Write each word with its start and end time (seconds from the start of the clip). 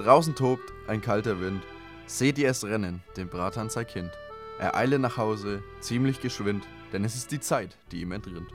Draußen 0.00 0.34
tobt 0.34 0.72
ein 0.86 1.02
kalter 1.02 1.40
Wind. 1.40 1.62
Seht 2.06 2.38
ihr 2.38 2.48
es 2.48 2.64
rennen, 2.64 3.02
dem 3.18 3.28
Bratan 3.28 3.68
sei 3.68 3.84
Kind. 3.84 4.10
Er 4.58 4.74
eile 4.74 4.98
nach 4.98 5.18
Hause, 5.18 5.62
ziemlich 5.80 6.22
geschwind, 6.22 6.66
denn 6.90 7.04
es 7.04 7.14
ist 7.14 7.30
die 7.32 7.40
Zeit, 7.40 7.76
die 7.92 8.00
ihm 8.00 8.12
entrinnt. 8.12 8.48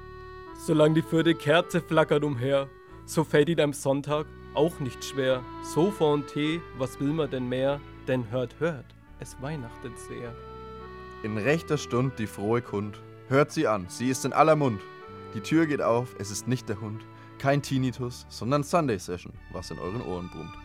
Solang 0.57 0.95
die 0.95 1.03
vierte 1.03 1.35
Kerze 1.35 1.81
flackert 1.81 2.23
umher, 2.23 2.67
so 3.05 3.23
fällt 3.23 3.49
ihm 3.49 3.59
am 3.59 3.73
Sonntag 3.73 4.25
auch 4.55 4.79
nicht 4.79 5.05
schwer. 5.05 5.43
Sofa 5.61 6.05
und 6.05 6.25
Tee, 6.27 6.61
was 6.79 6.99
will 6.99 7.13
man 7.13 7.29
denn 7.29 7.47
mehr? 7.47 7.79
Denn 8.07 8.31
hört, 8.31 8.59
hört, 8.59 8.85
es 9.19 9.39
weihnachtet 9.39 9.93
sehr. 9.99 10.33
In 11.21 11.37
rechter 11.37 11.77
Stund 11.77 12.17
die 12.17 12.27
frohe 12.27 12.63
Kund. 12.63 12.99
Hört 13.27 13.51
sie 13.51 13.67
an, 13.67 13.85
sie 13.87 14.09
ist 14.09 14.25
in 14.25 14.33
aller 14.33 14.55
Mund. 14.55 14.81
Die 15.35 15.41
Tür 15.41 15.67
geht 15.67 15.81
auf, 15.83 16.15
es 16.17 16.31
ist 16.31 16.47
nicht 16.47 16.69
der 16.69 16.81
Hund. 16.81 17.05
Kein 17.37 17.61
Tinnitus, 17.61 18.25
sondern 18.29 18.63
Sunday 18.63 18.97
Session, 18.97 19.33
was 19.51 19.69
in 19.69 19.77
euren 19.77 20.01
Ohren 20.01 20.29
brummt. 20.29 20.64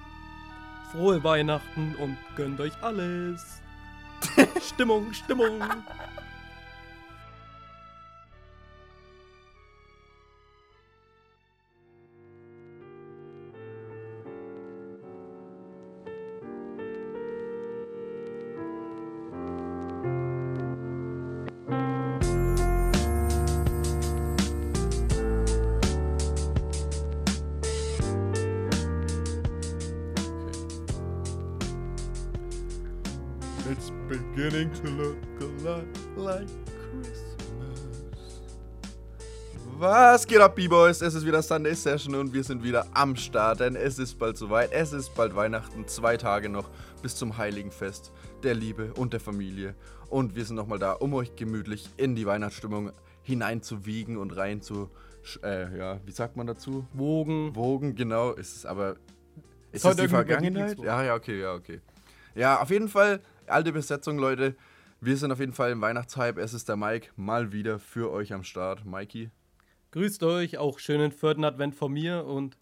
Frohe 0.93 1.23
Weihnachten 1.23 1.95
und 1.97 2.17
gönnt 2.37 2.61
euch 2.61 2.73
alles. 2.83 3.61
Stimmung, 4.75 5.13
Stimmung. 5.13 5.61
It's 33.69 33.93
beginning 34.09 34.73
to 34.73 34.91
look 34.91 35.19
a 35.41 35.45
lot 35.63 35.85
like 36.17 36.49
Christmas. 36.91 37.37
Was 39.79 40.27
geht 40.27 40.41
ab, 40.41 40.57
B-Boys? 40.57 41.03
Es 41.03 41.15
ist 41.15 41.27
wieder 41.27 41.43
Sunday 41.43 41.75
Session 41.75 42.15
und 42.15 42.33
wir 42.33 42.43
sind 42.43 42.63
wieder 42.65 42.87
am 42.95 43.17
Start, 43.17 43.61
denn 43.61 43.77
es 43.77 43.99
ist 43.99 44.19
bald 44.19 44.39
soweit. 44.39 44.73
Es 44.73 44.95
ist 44.95 45.15
bald 45.15 45.37
Weihnachten, 45.37 45.87
zwei 45.87 46.17
Tage 46.17 46.49
noch 46.49 46.71
bis 47.03 47.17
zum 47.17 47.37
Heiligen 47.37 47.71
Fest 47.71 48.13
der 48.43 48.55
Liebe 48.55 48.95
und 48.95 49.13
der 49.13 49.21
Familie. 49.21 49.75
Und 50.09 50.35
wir 50.35 50.45
sind 50.47 50.57
nochmal 50.57 50.79
da, 50.79 50.93
um 50.93 51.13
euch 51.13 51.37
gemütlich 51.37 51.89
in 51.99 52.17
die 52.17 52.27
Weihnachtsstimmung 52.27 52.93
hineinzuwiegen 53.23 54.17
und 54.17 54.37
rein 54.37 54.63
zu, 54.63 54.91
äh, 55.43 55.77
ja, 55.77 56.01
wie 56.07 56.13
sagt 56.13 56.37
man 56.37 56.47
dazu? 56.47 56.87
Wogen. 56.95 57.55
Wogen, 57.55 57.95
genau. 57.95 58.33
Ist 58.33 58.57
es 58.57 58.67
aber. 58.67 58.97
Ist 59.71 59.85
heute 59.85 59.97
es 59.97 60.03
die 60.05 60.09
Vergangenheit? 60.09 60.79
Ja, 60.79 61.03
ja, 61.05 61.15
okay, 61.15 61.41
ja, 61.41 61.53
okay. 61.53 61.81
Ja, 62.35 62.61
auf 62.61 62.71
jeden 62.71 62.89
Fall, 62.89 63.21
alte 63.51 63.73
Besetzung, 63.73 64.19
Leute. 64.19 64.57
Wir 65.01 65.17
sind 65.17 65.33
auf 65.33 65.41
jeden 65.41 65.53
Fall 65.55 65.71
im 65.73 65.81
Weihnachtshype. 65.81 66.41
Es 66.41 66.53
ist 66.55 66.69
der 66.69 66.77
Mike 66.77 67.09
mal 67.17 67.53
wieder 67.53 67.79
für 67.79 68.11
euch 68.11 68.33
am 68.33 68.43
Start. 68.45 68.85
Mikey. 68.85 69.31
Grüßt 69.93 70.23
euch, 70.23 70.59
auch 70.59 70.79
schönen 70.79 71.11
vierten 71.11 71.45
Advent 71.45 71.75
von 71.75 71.93
mir 71.93 72.25
und 72.25 72.57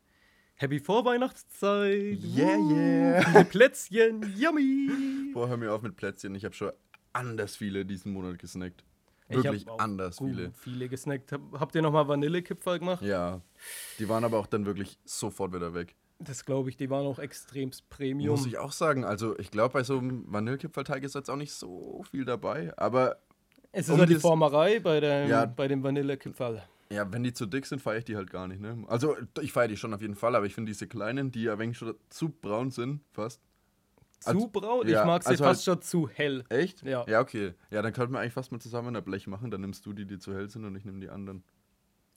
Happy 0.55 0.81
Vorweihnachtszeit. 0.81 2.19
Yeah, 2.23 2.57
yeah. 2.59 3.45
Plätzchen, 3.45 4.35
yummy. 4.37 5.33
Boah, 5.33 5.49
hör 5.49 5.57
mir 5.57 5.73
auf 5.73 5.83
mit 5.83 5.97
Plätzchen. 5.97 6.35
Ich 6.35 6.45
habe 6.45 6.55
schon 6.55 6.73
anders 7.13 7.57
viele 7.57 7.85
diesen 7.85 8.13
Monat 8.13 8.39
gesnackt. 8.39 8.85
Wirklich 9.29 9.69
anders 9.79 10.19
viele. 10.19 10.53
Viele 10.55 10.89
gesnackt. 10.89 11.33
Hab- 11.33 11.61
Habt 11.61 11.75
ihr 11.75 11.83
nochmal 11.83 12.09
Vanillekipferl 12.09 12.79
gemacht? 12.79 13.03
Ja. 13.03 13.43
Die 13.99 14.09
waren 14.09 14.25
aber 14.25 14.39
auch 14.39 14.47
dann 14.47 14.65
wirklich 14.65 14.99
sofort 15.05 15.53
wieder 15.53 15.75
weg. 15.75 15.95
Das 16.21 16.45
glaube 16.45 16.69
ich, 16.69 16.77
die 16.77 16.91
waren 16.91 17.07
auch 17.07 17.19
extremst 17.21 17.89
Premium. 17.91 18.31
Muss 18.37 18.47
ich 18.47 18.59
auch 18.59 18.73
sagen. 18.73 19.05
Also, 19.05 19.39
ich 19.39 19.51
glaube, 19.53 19.73
bei 19.75 19.85
so 19.85 19.99
einem 19.99 20.25
Vanillekipferlteig 20.27 21.05
ist 21.05 21.15
jetzt 21.15 21.31
auch 21.31 21.37
nicht 21.37 21.53
so 21.53 22.03
viel 22.11 22.25
dabei. 22.25 22.73
Aber 22.77 23.19
es 23.71 23.87
ist 23.89 23.91
um 23.95 24.01
ja 24.01 24.07
die 24.07 24.17
Formerei 24.17 24.81
bei, 24.81 24.99
dem, 25.01 25.29
Ja. 25.29 25.47
bei 25.47 25.69
dem 25.69 25.83
Vanillekipferl. 25.85 26.63
Ja, 26.91 27.13
wenn 27.13 27.23
die 27.23 27.33
zu 27.35 27.47
dick 27.47 27.67
sind, 27.67 27.81
feiere 27.81 27.99
ich 27.99 28.05
die 28.07 28.17
halt 28.17 28.31
gar 28.31 28.49
nicht, 28.49 28.61
ne? 28.61 28.83
Also, 28.89 29.15
ich 29.41 29.53
feiere 29.53 29.69
die 29.69 29.77
schon 29.77 29.93
auf 29.95 30.01
jeden 30.01 30.15
Fall, 30.17 30.35
aber 30.35 30.47
ich 30.47 30.55
finde 30.55 30.71
diese 30.73 30.89
kleinen, 30.89 31.31
die 31.31 31.43
ja 31.45 31.59
wenig 31.59 31.77
schon 31.79 31.95
zu 32.09 32.31
braun 32.31 32.71
sind, 32.71 33.03
fast. 33.13 33.41
Zu 34.21 34.31
Also- 34.31 34.49
braun? 34.49 34.89
ja, 34.89 35.01
ich 35.03 35.07
mag 35.07 35.23
sie 35.23 35.29
also 35.29 35.45
fast 35.45 35.65
schon 35.65 35.81
zu 35.83 36.09
hell. 36.09 36.43
Echt? 36.49 36.83
Ja. 36.83 37.05
Ja, 37.07 37.21
okay. 37.21 37.53
Ja, 37.71 37.83
dann 37.83 37.93
könnten 37.93 38.15
wir 38.15 38.21
eigentlich 38.21 38.33
fast 38.33 38.51
mal 38.51 38.59
zusammen 38.59 38.97
ein 38.97 39.05
Blech 39.05 39.29
machen, 39.29 39.51
dann 39.53 39.61
nimmst 39.61 39.87
du 39.87 39.93
die, 39.93 40.07
die 40.07 40.19
zu 40.19 40.35
hell 40.35 40.49
sind 40.49 40.65
und 40.65 40.75
ich 40.75 40.85
nehme 40.85 40.99
die 40.99 41.11
anderen. 41.11 41.45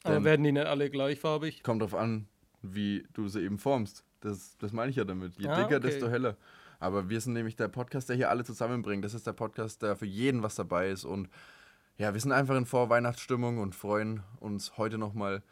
Aber 0.04 0.16
Denn- 0.16 0.24
werden 0.24 0.44
die 0.44 0.52
nicht 0.54 0.66
alle 0.66 0.90
gleichfarbig? 0.90 1.62
Kommt 1.62 1.82
drauf 1.84 1.94
an, 1.94 2.28
wie 2.62 3.08
du 3.14 3.28
sie 3.28 3.42
eben 3.42 3.58
formst. 3.58 4.04
Das, 4.22 4.58
das 4.58 4.72
meine 4.72 4.90
ich 4.90 4.96
ja 4.96 5.04
damit. 5.04 5.34
Je 5.38 5.48
Ah, 5.48 5.56
dicker, 5.56 5.78
okay. 5.78 5.88
desto 5.90 6.10
heller. 6.10 6.38
Aber 6.80 7.10
wir 7.10 7.22
sind 7.22 7.34
nämlich 7.34 7.56
der 7.56 7.68
Podcast, 7.68 8.10
der 8.10 8.16
hier 8.16 8.30
alle 8.30 8.44
zusammenbringt. 8.44 9.06
Das 9.06 9.14
ist 9.14 9.28
der 9.28 9.34
Podcast, 9.34 9.82
der 9.82 9.96
für 9.96 10.06
jeden 10.06 10.42
was 10.44 10.56
dabei 10.56 10.90
ist. 10.90 11.06
Und 11.06 11.30
ja, 11.98 12.14
wir 12.14 12.20
sind 12.20 12.32
einfach 12.32 12.56
in 12.56 12.66
Vorweihnachtsstimmung 12.66 13.60
und 13.60 13.76
freuen 13.76 14.24
uns 14.40 14.78
heute 14.78 14.98
nochmal 14.98 15.44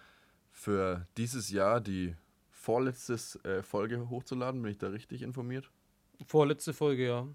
für 0.51 1.07
dieses 1.17 1.51
Jahr 1.51 1.81
die 1.81 2.15
vorletzte 2.49 3.13
äh, 3.43 3.61
Folge 3.61 4.09
hochzuladen. 4.09 4.61
Bin 4.61 4.71
ich 4.71 4.77
da 4.77 4.87
richtig 4.87 5.21
informiert? 5.21 5.69
Vorletzte 6.25 6.73
Folge, 6.73 7.05
ja. 7.05 7.27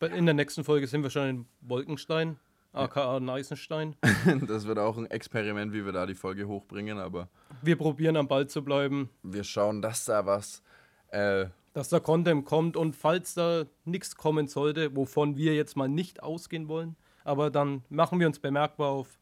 In 0.00 0.26
der 0.26 0.34
nächsten 0.34 0.64
Folge 0.64 0.86
sind 0.86 1.02
wir 1.02 1.10
schon 1.10 1.28
in 1.28 1.46
Wolkenstein, 1.60 2.38
aka 2.74 3.20
Neisenstein. 3.20 3.96
das 4.46 4.66
wird 4.66 4.78
auch 4.78 4.96
ein 4.96 5.06
Experiment, 5.10 5.72
wie 5.72 5.84
wir 5.84 5.92
da 5.92 6.06
die 6.06 6.14
Folge 6.14 6.46
hochbringen. 6.46 6.98
Aber 6.98 7.28
Wir 7.62 7.76
probieren 7.76 8.16
am 8.16 8.28
Ball 8.28 8.46
zu 8.46 8.62
bleiben, 8.62 9.10
wir 9.22 9.44
schauen, 9.44 9.82
dass 9.82 10.04
da 10.04 10.26
was. 10.26 10.62
Äh, 11.08 11.46
dass 11.72 11.88
da 11.88 11.98
Content 11.98 12.44
kommt 12.44 12.76
und 12.76 12.94
falls 12.94 13.34
da 13.34 13.64
nichts 13.84 14.14
kommen 14.16 14.46
sollte, 14.46 14.94
wovon 14.94 15.36
wir 15.36 15.54
jetzt 15.56 15.76
mal 15.76 15.88
nicht 15.88 16.22
ausgehen 16.22 16.68
wollen, 16.68 16.94
aber 17.24 17.50
dann 17.50 17.82
machen 17.88 18.20
wir 18.20 18.28
uns 18.28 18.38
bemerkbar 18.38 18.90
auf 18.90 19.18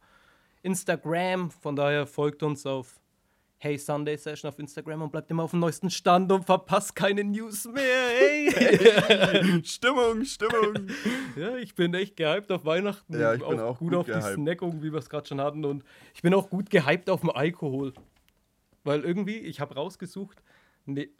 Instagram. 0.62 1.51
Von 1.51 1.77
daher 1.77 2.07
folgt 2.07 2.43
uns 2.43 2.67
auf 2.67 3.01
Hey 3.65 3.78
Sunday 3.78 4.17
Session 4.17 4.49
auf 4.49 4.59
Instagram 4.59 5.03
und 5.03 5.12
bleibt 5.12 5.31
immer 5.31 5.45
auf 5.45 5.53
dem 5.53 5.61
neuesten 5.61 5.89
Stand 5.89 6.33
und 6.33 6.45
verpasst 6.45 6.97
keine 6.97 7.23
News 7.23 7.65
mehr. 7.67 8.09
Hey! 8.19 9.62
Stimmung, 9.65 10.25
Stimmung. 10.25 10.89
ja, 11.37 11.55
ich 11.59 11.73
bin 11.77 11.95
echt 11.95 12.17
gehypt 12.17 12.50
auf 12.50 12.65
Weihnachten. 12.65 13.17
Ja, 13.17 13.34
ich 13.34 13.47
bin 13.47 13.61
auch 13.61 13.78
gut 13.78 13.91
gut 13.91 13.99
auf 13.99 14.06
gehypt. 14.06 14.27
die 14.27 14.33
Snackung, 14.33 14.83
wie 14.83 14.91
wir 14.91 14.99
es 14.99 15.09
gerade 15.09 15.28
schon 15.28 15.41
hatten. 15.41 15.65
Und 15.65 15.84
ich 16.12 16.23
bin 16.23 16.34
auch 16.34 16.50
gut 16.50 16.71
gehypt 16.71 17.09
auf 17.09 17.21
den 17.21 17.31
Alkohol. 17.31 17.93
Weil 18.83 19.03
irgendwie, 19.05 19.39
ich 19.39 19.61
habe 19.61 19.77
rausgesucht, 19.77 20.43
nee, 20.84 21.11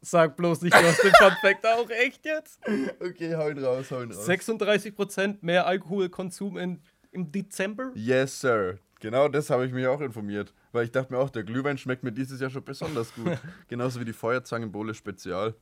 sag 0.00 0.36
bloß 0.36 0.62
nicht, 0.62 0.76
du 0.76 0.86
hast 0.86 1.02
den 1.02 1.10
Fun 1.18 1.32
Fact 1.40 1.66
auch 1.66 1.90
echt 1.90 2.24
jetzt. 2.24 2.60
okay, 3.00 3.34
hau 3.34 3.48
ihn 3.48 3.58
raus, 3.58 3.90
hau 3.90 4.02
ihn 4.02 4.12
raus. 4.12 4.28
36% 4.28 5.38
mehr 5.40 5.66
Alkoholkonsum 5.66 6.58
in, 6.58 6.80
im 7.10 7.32
Dezember. 7.32 7.90
Yes, 7.96 8.40
Sir. 8.40 8.78
Genau 9.02 9.26
das 9.28 9.50
habe 9.50 9.66
ich 9.66 9.72
mich 9.72 9.86
auch 9.88 10.00
informiert. 10.00 10.54
Weil 10.70 10.84
ich 10.84 10.92
dachte 10.92 11.12
mir 11.12 11.18
auch, 11.18 11.28
der 11.28 11.42
Glühwein 11.42 11.76
schmeckt 11.76 12.04
mir 12.04 12.12
dieses 12.12 12.40
Jahr 12.40 12.50
schon 12.50 12.64
besonders 12.64 13.12
gut. 13.14 13.26
Genauso 13.68 13.98
wie 14.00 14.04
die 14.04 14.12
Feuerzangenbowle 14.12 14.94
Spezial. 14.94 15.54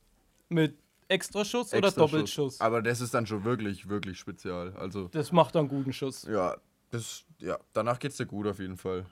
Mit 0.49 0.77
Extraschuss 1.07 1.73
oder 1.73 1.87
Extraschuss. 1.87 2.11
Doppelschuss? 2.11 2.61
Aber 2.61 2.81
das 2.83 3.01
ist 3.01 3.13
dann 3.15 3.25
schon 3.25 3.43
wirklich, 3.43 3.89
wirklich 3.89 4.19
spezial. 4.19 4.73
Also, 4.77 5.07
Das 5.09 5.31
macht 5.31 5.55
einen 5.57 5.67
guten 5.67 5.91
Schuss. 5.91 6.23
ja, 6.31 6.55
das, 6.91 7.25
ja, 7.39 7.57
danach 7.73 7.97
geht's 7.99 8.17
dir 8.17 8.25
gut 8.27 8.45
auf 8.47 8.59
jeden 8.59 8.77
Fall. 8.77 9.05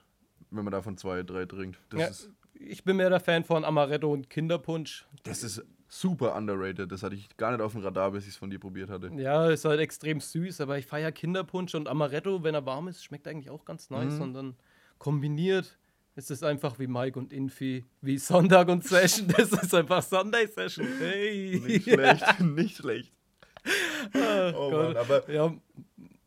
Wenn 0.50 0.64
man 0.64 0.72
davon 0.72 0.96
zwei, 0.96 1.22
drei 1.24 1.44
trinkt. 1.44 1.78
Das, 1.90 2.00
Ja, 2.00 2.06
ist, 2.06 2.30
ich 2.54 2.84
bin 2.84 2.96
mehr 2.98 3.10
der 3.10 3.20
Fan 3.20 3.42
von 3.44 3.64
Amaretto 3.64 4.12
und 4.12 4.30
Kinderpunsch. 4.30 5.06
das 5.24 5.42
ist 5.42 5.64
super 5.90 6.34
underrated. 6.36 6.90
Das 6.90 7.02
hatte 7.02 7.16
ich 7.16 7.36
gar 7.36 7.50
nicht 7.50 7.60
auf 7.60 7.72
dem 7.72 7.82
Radar, 7.82 8.12
bis 8.12 8.24
ich 8.24 8.30
es 8.30 8.36
von 8.36 8.48
dir 8.48 8.58
probiert 8.58 8.88
hatte. 8.88 9.10
Ja, 9.16 9.50
ist 9.50 9.64
halt 9.64 9.80
extrem 9.80 10.20
süß, 10.20 10.60
aber 10.60 10.78
ich 10.78 10.86
feiere 10.86 11.12
Kinderpunsch 11.12 11.74
und 11.74 11.88
Amaretto, 11.88 12.42
wenn 12.42 12.54
er 12.54 12.64
warm 12.64 12.88
ist, 12.88 13.04
schmeckt 13.04 13.26
eigentlich 13.28 13.50
auch 13.50 13.64
ganz 13.64 13.90
nice. 13.90 14.14
Mhm. 14.14 14.22
Und 14.22 14.34
dann 14.34 14.56
kombiniert 14.98 15.76
ist 16.16 16.30
es 16.30 16.42
einfach 16.42 16.78
wie 16.78 16.86
Mike 16.86 17.18
und 17.18 17.32
Infi, 17.32 17.84
wie 18.00 18.18
Sonntag 18.18 18.68
und 18.68 18.84
Session. 18.84 19.28
Das 19.36 19.52
ist 19.52 19.74
einfach 19.74 20.02
Sunday 20.02 20.46
Session. 20.46 20.86
Hey! 20.98 21.60
Nicht 21.64 21.84
schlecht, 21.84 22.40
nicht 22.40 22.76
schlecht. 22.76 23.12
Oh 24.14 24.70
Gott. 24.70 24.94
Mann, 24.94 24.96
aber 24.96 25.30
Ja, 25.30 25.54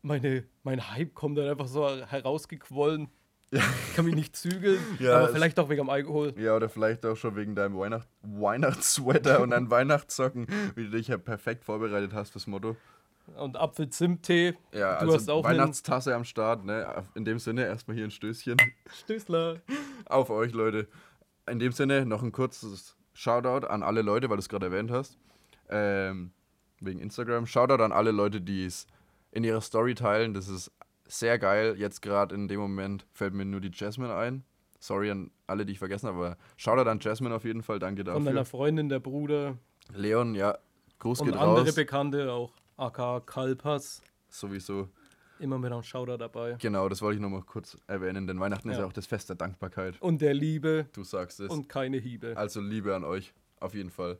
meine, 0.02 0.44
mein 0.62 0.90
Hype 0.90 1.14
kommt 1.14 1.38
dann 1.38 1.48
einfach 1.48 1.68
so 1.68 1.88
herausgequollen. 1.88 3.08
Ich 3.50 3.94
kann 3.94 4.04
mich 4.04 4.14
nicht 4.14 4.34
zügeln, 4.36 4.80
Ja, 4.98 5.18
aber 5.18 5.28
vielleicht 5.28 5.58
auch 5.60 5.68
wegen 5.68 5.82
dem 5.82 5.90
Alkohol. 5.90 6.34
Ja, 6.36 6.56
oder 6.56 6.68
vielleicht 6.68 7.06
auch 7.06 7.16
schon 7.16 7.36
wegen 7.36 7.54
deinem 7.54 7.78
Weihnacht 7.78 8.08
Weihnachtssweater 8.22 9.40
und 9.40 9.50
deinen 9.50 9.70
Weihnachtssocken, 9.70 10.46
wie 10.74 10.84
du 10.84 10.90
dich 10.90 11.08
ja 11.08 11.18
perfekt 11.18 11.64
vorbereitet 11.64 12.12
hast 12.12 12.30
fürs 12.30 12.46
Motto. 12.46 12.76
Und 13.36 13.56
Apfel-Zimt-Tee. 13.56 14.54
Ja, 14.72 14.94
Du 14.98 15.06
also 15.06 15.14
hast 15.14 15.30
auch 15.30 15.44
Weihnachtstasse 15.44 16.14
am 16.14 16.24
Start, 16.24 16.64
ne? 16.64 17.04
In 17.14 17.24
dem 17.24 17.38
Sinne 17.38 17.64
erstmal 17.64 17.96
hier 17.96 18.04
ein 18.04 18.10
Stößchen 18.10 18.56
Stößler. 18.92 19.60
auf 20.06 20.30
euch, 20.30 20.52
Leute. 20.52 20.88
In 21.48 21.58
dem 21.58 21.72
Sinne 21.72 22.04
noch 22.04 22.22
ein 22.22 22.32
kurzes 22.32 22.96
Shoutout 23.14 23.66
an 23.66 23.82
alle 23.82 24.02
Leute, 24.02 24.28
weil 24.28 24.36
du 24.36 24.40
es 24.40 24.48
gerade 24.48 24.66
erwähnt 24.66 24.90
hast. 24.90 25.16
Ähm, 25.70 26.32
wegen 26.80 27.00
Instagram. 27.00 27.46
Shoutout 27.46 27.82
an 27.82 27.92
alle 27.92 28.10
Leute, 28.10 28.40
die 28.40 28.66
es 28.66 28.86
in 29.30 29.44
ihrer 29.44 29.60
Story 29.60 29.94
teilen. 29.94 30.34
Das 30.34 30.48
ist 30.48 30.70
sehr 31.06 31.38
geil. 31.38 31.74
Jetzt 31.78 32.02
gerade 32.02 32.34
in 32.34 32.48
dem 32.48 32.60
Moment 32.60 33.06
fällt 33.12 33.34
mir 33.34 33.44
nur 33.44 33.60
die 33.60 33.70
Jasmine 33.72 34.14
ein. 34.14 34.44
Sorry 34.80 35.10
an 35.10 35.30
alle, 35.46 35.64
die 35.64 35.72
ich 35.72 35.78
vergessen 35.78 36.08
habe, 36.08 36.18
aber 36.18 36.36
Shoutout 36.56 36.88
an 36.90 36.98
Jasmine 37.00 37.34
auf 37.34 37.44
jeden 37.44 37.62
Fall. 37.62 37.78
Danke 37.78 38.04
Von 38.04 38.24
deiner 38.24 38.40
dafür. 38.40 38.58
Freundin, 38.58 38.88
der 38.88 39.00
Bruder. 39.00 39.56
Leon, 39.94 40.34
ja, 40.34 40.58
Gruß 40.98 41.20
Und 41.20 41.26
geht 41.28 41.36
andere 41.36 41.64
raus. 41.66 41.74
Bekannte 41.74 42.32
auch. 42.32 42.52
AK 42.76 43.26
Kalpas. 43.26 44.02
Sowieso. 44.28 44.88
Immer 45.38 45.58
mit 45.58 45.72
einem 45.72 45.82
Shoutout 45.82 46.16
dabei. 46.18 46.56
Genau, 46.60 46.88
das 46.88 47.02
wollte 47.02 47.16
ich 47.16 47.22
nochmal 47.22 47.42
kurz 47.42 47.76
erwähnen, 47.86 48.26
denn 48.26 48.38
Weihnachten 48.40 48.68
ist 48.70 48.76
Ja. 48.76 48.82
ja 48.82 48.86
auch 48.88 48.92
das 48.92 49.06
Fest 49.06 49.28
der 49.28 49.36
Dankbarkeit. 49.36 50.00
Und 50.00 50.20
der 50.22 50.32
Liebe 50.34 50.86
Du 50.92 51.02
sagst 51.04 51.40
es. 51.40 51.50
und 51.50 51.68
keine 51.68 51.96
Hiebe. 51.98 52.34
also 52.36 52.60
Liebe 52.60 52.94
an 52.94 53.04
euch, 53.04 53.34
auf 53.60 53.74
jeden 53.74 53.90
Fall. 53.90 54.18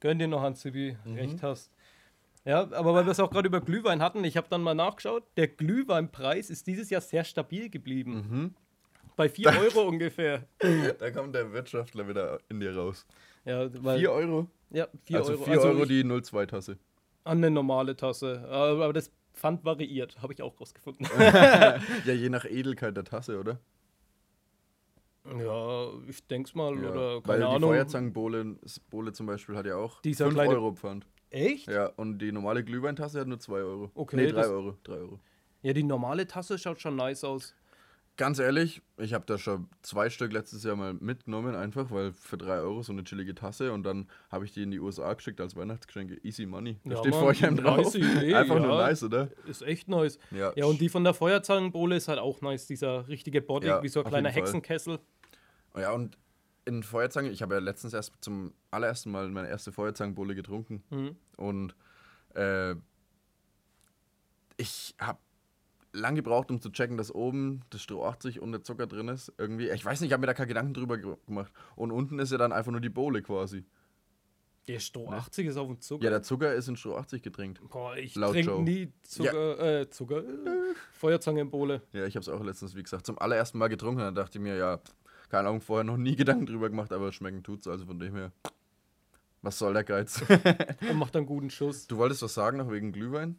Gönn 0.00 0.18
dir 0.18 0.28
noch 0.28 0.42
an, 0.42 0.54
Zibi, 0.54 0.96
Mhm. 1.04 1.14
recht 1.14 1.42
hast. 1.42 1.72
Ja, 2.48 2.60
aber 2.72 2.94
weil 2.94 3.04
wir 3.04 3.10
es 3.12 3.20
auch 3.20 3.30
gerade 3.30 3.46
über 3.46 3.60
Glühwein 3.60 4.00
hatten, 4.00 4.24
ich 4.24 4.38
habe 4.38 4.46
dann 4.48 4.62
mal 4.62 4.74
nachgeschaut, 4.74 5.22
der 5.36 5.48
Glühweinpreis 5.48 6.48
ist 6.48 6.66
dieses 6.66 6.88
Jahr 6.88 7.02
sehr 7.02 7.22
stabil 7.24 7.68
geblieben. 7.68 8.26
Mhm. 8.30 8.54
Bei 9.16 9.28
4 9.28 9.48
Euro 9.60 9.82
ungefähr. 9.86 10.44
Da 10.98 11.10
kommt 11.10 11.34
der 11.34 11.52
Wirtschaftler 11.52 12.08
wieder 12.08 12.38
in 12.48 12.60
dir 12.60 12.74
raus. 12.74 13.06
Ja, 13.44 13.68
weil, 13.84 13.98
4 13.98 14.12
Euro? 14.12 14.46
ja, 14.70 14.88
4 15.04 15.18
also 15.18 15.32
Euro. 15.32 15.44
4 15.44 15.60
Euro 15.60 15.82
ich- 15.82 15.88
die 15.88 16.04
02-Tasse. 16.04 16.78
an 17.24 17.36
eine 17.38 17.50
normale 17.50 17.94
Tasse. 17.96 18.48
Aber 18.48 18.92
das 18.94 19.12
Pfand 19.34 19.64
variiert, 19.66 20.22
habe 20.22 20.32
ich 20.32 20.40
auch 20.40 20.58
rausgefunden. 20.58 21.06
Ja, 21.18 21.78
je 22.14 22.30
nach 22.30 22.46
Edelkeit 22.46 22.96
der 22.96 23.04
Tasse, 23.04 23.38
oder? 23.38 23.58
ja, 25.38 25.88
ich 26.08 26.26
denk's 26.26 26.54
mal, 26.54 26.74
Ja. 26.82 26.90
oder 26.90 27.14
Weil 27.16 27.22
keine 27.22 27.38
die 27.40 27.44
Ahnung. 27.56 27.70
Feuerzangenbowle 27.70 28.56
Bowle 28.90 29.12
zum 29.12 29.26
Beispiel 29.26 29.56
hat 29.56 29.66
ja 29.66 29.76
auch 29.76 30.00
Dieser 30.00 30.24
5 30.26 30.34
kleine- 30.36 30.54
Euro 30.54 30.72
Pfand. 30.72 31.06
Echt? 31.30 31.66
Ja. 31.68 31.72
Ja, 31.74 31.86
und 31.96 32.18
die 32.18 32.32
normale 32.32 32.64
Glühweintasse 32.64 33.20
hat 33.20 33.28
nur 33.28 33.38
2 33.40 33.54
Euro. 33.56 33.90
Okay, 33.94 34.16
Nee, 34.16 34.26
3 34.28 34.32
das- 34.42 34.48
Euro. 34.48 34.76
3 34.84 34.94
Euro. 34.94 35.20
die 35.62 35.82
normale 35.82 36.26
Tasse 36.26 36.58
schaut 36.58 36.80
schon 36.80 36.96
nice 36.96 37.24
aus. 37.24 37.54
Ganz 38.16 38.40
ehrlich, 38.40 38.82
ich 38.96 39.14
habe 39.14 39.24
da 39.26 39.38
schon 39.38 39.68
zwei 39.82 40.10
Stück 40.10 40.32
letztes 40.32 40.64
Jahr 40.64 40.74
mal 40.74 40.92
mitgenommen, 40.94 41.54
einfach, 41.54 41.92
weil 41.92 42.12
für 42.12 42.36
3 42.36 42.58
Euro 42.58 42.82
so 42.82 42.92
eine 42.92 43.04
chillige 43.04 43.32
Tasse 43.32 43.72
und 43.72 43.84
dann 43.84 44.08
habe 44.28 44.44
ich 44.44 44.50
die 44.52 44.64
in 44.64 44.72
die 44.72 44.80
USA 44.80 45.14
geschickt 45.14 45.40
als 45.40 45.54
Weihnachtsgeschenke. 45.54 46.18
Easy 46.24 46.44
Money. 46.44 46.78
Da 46.84 46.94
Ja, 46.94 46.96
steht 46.98 47.12
Mann, 47.12 47.20
vorher 47.20 47.46
einem 47.48 47.56
drauf. 47.58 47.76
nice 47.76 47.94
Idee, 47.94 48.34
einfach 48.34 48.58
nur 48.58 48.70
ja. 48.70 48.86
nice, 48.88 49.04
oder? 49.04 49.28
Ist 49.46 49.62
echt 49.62 49.86
nice. 49.86 50.18
Ja, 50.32 50.52
Ja, 50.56 50.64
und 50.66 50.80
die 50.80 50.88
von 50.88 51.04
der 51.04 51.14
Feuerzangenbowle 51.14 51.94
ist 51.94 52.08
halt 52.08 52.18
auch 52.18 52.40
nice. 52.40 52.66
Dieser 52.66 53.06
richtige 53.06 53.40
Body, 53.40 53.68
Ja, 53.68 53.82
wie 53.84 53.88
so 53.88 54.02
ein 54.02 54.06
kleiner. 54.06 54.30
Hexenkessel. 54.30 54.98
Ja, 55.76 55.92
und 55.92 56.18
in 56.68 56.82
Feuerzange, 56.82 57.30
ich 57.30 57.42
habe 57.42 57.54
ja 57.54 57.60
letztens 57.60 57.94
erst 57.94 58.12
zum 58.20 58.52
allerersten 58.70 59.10
Mal 59.10 59.28
meine 59.30 59.48
erste 59.48 59.72
Feuerzangenbowle 59.72 60.34
getrunken 60.34 60.82
Mhm. 60.90 61.16
und 61.36 61.74
äh, 62.34 62.74
ich 64.56 64.94
habe 65.00 65.18
lang 65.92 66.14
gebraucht, 66.14 66.50
um 66.50 66.60
zu 66.60 66.70
checken, 66.70 66.96
dass 66.96 67.14
oben 67.14 67.62
das 67.70 67.82
Stroh 67.82 68.04
80 68.04 68.40
und 68.40 68.52
der 68.52 68.62
Zucker 68.62 68.86
drin 68.86 69.08
ist. 69.08 69.32
Irgendwie, 69.38 69.70
ich 69.70 69.84
weiß 69.84 70.00
nicht, 70.00 70.08
ich 70.08 70.12
habe 70.12 70.20
mir 70.20 70.26
da 70.26 70.34
keine 70.34 70.48
Gedanken 70.48 70.74
drüber 70.74 70.98
ge- 70.98 71.16
gemacht. 71.26 71.52
Und 71.76 71.90
unten 71.92 72.18
ist 72.18 72.30
ja 72.30 72.38
dann 72.38 72.52
einfach 72.52 72.70
nur 72.72 72.80
die 72.80 72.90
Bowle 72.90 73.22
quasi. 73.22 73.64
Der 74.66 74.80
Stroh 74.80 75.08
80 75.08 75.46
ist 75.46 75.56
auf 75.56 75.66
dem 75.66 75.80
Zucker. 75.80 76.04
Ja, 76.04 76.10
der 76.10 76.22
Zucker 76.22 76.52
ist 76.54 76.68
in 76.68 76.76
Stroh 76.76 76.96
80 76.96 77.22
getränkt. 77.22 77.60
Boah, 77.70 77.96
ich 77.96 78.12
trinke 78.12 78.60
nie 78.62 78.92
Zucker, 79.02 79.80
äh, 79.80 79.88
Zucker, 79.88 80.18
äh, 80.18 80.74
Feuerzangenbowle. 80.92 81.80
Ja, 81.92 82.04
ich 82.04 82.16
habe 82.16 82.20
es 82.22 82.28
auch 82.28 82.44
letztens, 82.44 82.74
wie 82.76 82.82
gesagt, 82.82 83.06
zum 83.06 83.18
allerersten 83.18 83.56
Mal 83.56 83.68
getrunken. 83.68 84.00
Da 84.00 84.10
dachte 84.10 84.36
ich 84.38 84.42
mir, 84.42 84.56
ja, 84.56 84.78
keine 85.28 85.48
Ahnung, 85.48 85.60
vorher 85.60 85.84
noch 85.84 85.96
nie 85.96 86.16
Gedanken 86.16 86.46
drüber 86.46 86.68
gemacht, 86.70 86.92
aber 86.92 87.12
schmecken 87.12 87.42
tut's. 87.42 87.66
Also 87.68 87.86
von 87.86 87.98
dem 87.98 88.14
her, 88.14 88.32
was 89.42 89.58
soll 89.58 89.72
der 89.74 89.84
Geiz? 89.84 90.22
und 90.88 90.96
macht 90.98 91.16
einen 91.16 91.26
guten 91.26 91.50
Schuss. 91.50 91.86
du 91.86 91.96
wolltest 91.98 92.22
was 92.22 92.34
sagen 92.34 92.58
noch 92.58 92.70
wegen 92.70 92.92
Glühwein? 92.92 93.38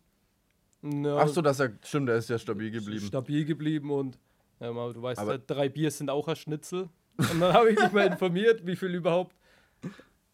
Ja, 0.81 1.17
Ach 1.17 1.27
so, 1.27 1.41
dass 1.41 1.59
er, 1.59 1.73
stimmt, 1.83 2.07
der 2.07 2.15
ist 2.15 2.29
ja 2.29 2.39
stabil 2.39 2.71
geblieben. 2.71 3.05
Stabil 3.05 3.43
geblieben 3.45 3.91
und 3.91 4.17
ja, 4.61 4.67
du 4.71 5.01
weißt, 5.01 5.19
Aber- 5.19 5.33
ja, 5.33 5.37
drei 5.45 5.67
Bier 5.69 5.91
sind 5.91 6.09
auch 6.09 6.27
ein 6.27 6.35
Schnitzel. 6.35 6.89
Und 7.17 7.39
dann 7.41 7.53
habe 7.53 7.69
ich 7.71 7.77
mich 7.79 7.91
mal 7.91 8.07
informiert, 8.07 8.65
wie 8.65 8.77
viel 8.77 8.95
überhaupt 8.95 9.35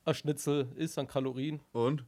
ein 0.05 0.13
Schnitzel 0.13 0.67
ist 0.75 0.99
an 0.99 1.07
Kalorien. 1.07 1.61
Und? 1.71 2.05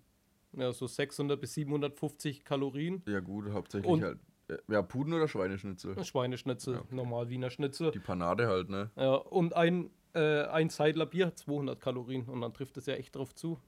Ja, 0.53 0.71
so 0.71 0.85
600 0.85 1.39
bis 1.41 1.55
750 1.55 2.43
Kalorien. 2.43 3.01
Ja 3.07 3.19
gut, 3.21 3.49
hauptsächlich 3.51 3.91
Und- 3.91 4.03
halt. 4.03 4.19
Äh, 4.49 4.57
Ja, 4.67 4.81
Puden 4.81 5.13
oder 5.13 5.27
Schweineschnitzel? 5.27 5.97
Ein 5.97 6.05
Schweineschnitzel, 6.05 6.75
Ja, 6.75 6.79
okay. 6.81 6.95
normal 6.95 7.29
Wiener 7.29 7.49
Schnitzel. 7.49 7.91
Die 7.91 7.99
Panade 7.99 8.47
halt, 8.47 8.69
ne? 8.69 8.89
Ja, 8.95 9.15
und 9.15 9.55
ein, 9.55 9.89
äh, 10.13 10.43
ein 10.43 10.69
Seidler 10.69 11.05
Bier 11.05 11.27
hat 11.27 11.37
200 11.37 11.79
Kalorien. 11.79 12.25
Und 12.25 12.41
dann 12.41 12.53
trifft 12.53 12.77
es 12.77 12.85
ja 12.85 12.95
echt 12.95 13.15
drauf 13.15 13.33
zu. 13.35 13.59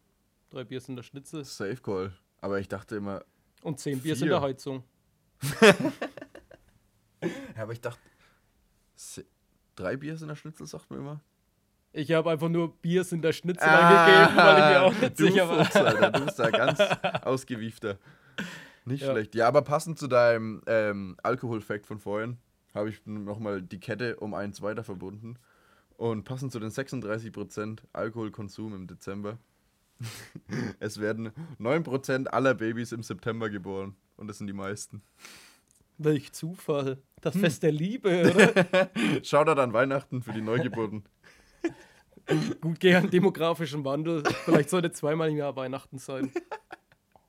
Drei 0.49 0.63
Bier 0.63 0.81
sind 0.81 0.95
der 0.95 1.03
Schnitzel 1.03 1.43
Safe 1.45 1.77
Call. 1.77 2.13
Aber 2.41 2.59
ich 2.59 2.67
dachte 2.67 2.95
immer, 2.95 3.23
und 3.61 3.79
zehn 3.79 3.99
Bier 3.99 4.15
sind 4.15 4.27
Vier. 4.29 4.35
der 4.37 4.41
Heizung. 4.41 4.83
ja, 7.55 7.63
aber 7.63 7.73
ich 7.73 7.81
dachte, 7.81 7.99
drei 9.75 9.97
Bier 9.97 10.17
sind 10.17 10.29
der 10.29 10.35
Schnitzel, 10.35 10.65
sagt 10.67 10.89
man 10.89 10.99
immer. 10.99 11.21
Ich 11.91 12.11
habe 12.11 12.29
einfach 12.29 12.49
nur 12.49 12.73
Bier 12.77 13.03
sind 13.03 13.23
der 13.23 13.33
Schnitzel 13.33 13.67
angegeben, 13.67 14.37
weil 14.37 14.57
ich 14.57 14.63
mir 14.69 14.81
auch 14.83 14.93
nicht 15.01 15.03
Ah, 15.03 15.15
sicher 15.15 15.49
war. 15.49 15.65
Fuchs, 15.65 15.75
Alter, 15.75 16.11
du 16.11 16.25
bist 16.25 16.39
da 16.39 16.49
ganz 16.51 16.79
ausgewiefter. 17.25 17.97
Nicht 18.89 19.03
Ja. 19.03 19.11
schlecht. 19.11 19.35
Ja, 19.35 19.47
aber 19.47 19.61
passend 19.61 19.99
zu 19.99 20.07
deinem 20.07 20.61
ähm, 20.67 21.15
Alkoholfakt 21.23 21.85
von 21.85 21.99
vorhin 21.99 22.37
habe 22.73 22.89
ich 22.89 23.05
nochmal 23.05 23.61
die 23.61 23.79
Kette 23.79 24.17
um 24.17 24.33
eins 24.33 24.61
weiter 24.61 24.83
verbunden. 24.83 25.37
Und 25.97 26.23
passend 26.23 26.51
zu 26.51 26.59
den 26.59 26.69
36% 26.69 27.79
Alkoholkonsum 27.93 28.73
im 28.73 28.87
Dezember. 28.87 29.37
es 30.79 30.99
werden 30.99 31.31
9% 31.59 32.27
aller 32.27 32.53
Babys 32.53 32.91
im 32.93 33.03
September 33.03 33.49
geboren. 33.49 33.95
Und 34.15 34.27
das 34.27 34.37
sind 34.37 34.47
die 34.47 34.53
meisten. 34.53 35.01
Welch 35.97 36.31
Zufall. 36.31 36.99
Das 37.21 37.33
Hm. 37.35 37.41
Fest 37.41 37.63
der 37.63 37.73
Liebe, 37.73 38.09
oder? 38.31 38.89
Shoutout 39.23 39.59
an 39.59 39.73
Weihnachten 39.73 40.21
für 40.23 40.31
die 40.31 40.41
Neugeburten. 40.41 41.03
Gut 42.61 42.79
gern 42.79 43.09
demografischen 43.09 43.83
Wandel. 43.83 44.23
Vielleicht 44.45 44.69
sollte 44.69 44.91
zweimal 44.91 45.29
im 45.29 45.35
Jahr 45.37 45.55
Weihnachten 45.55 45.97
sein. 45.97 46.31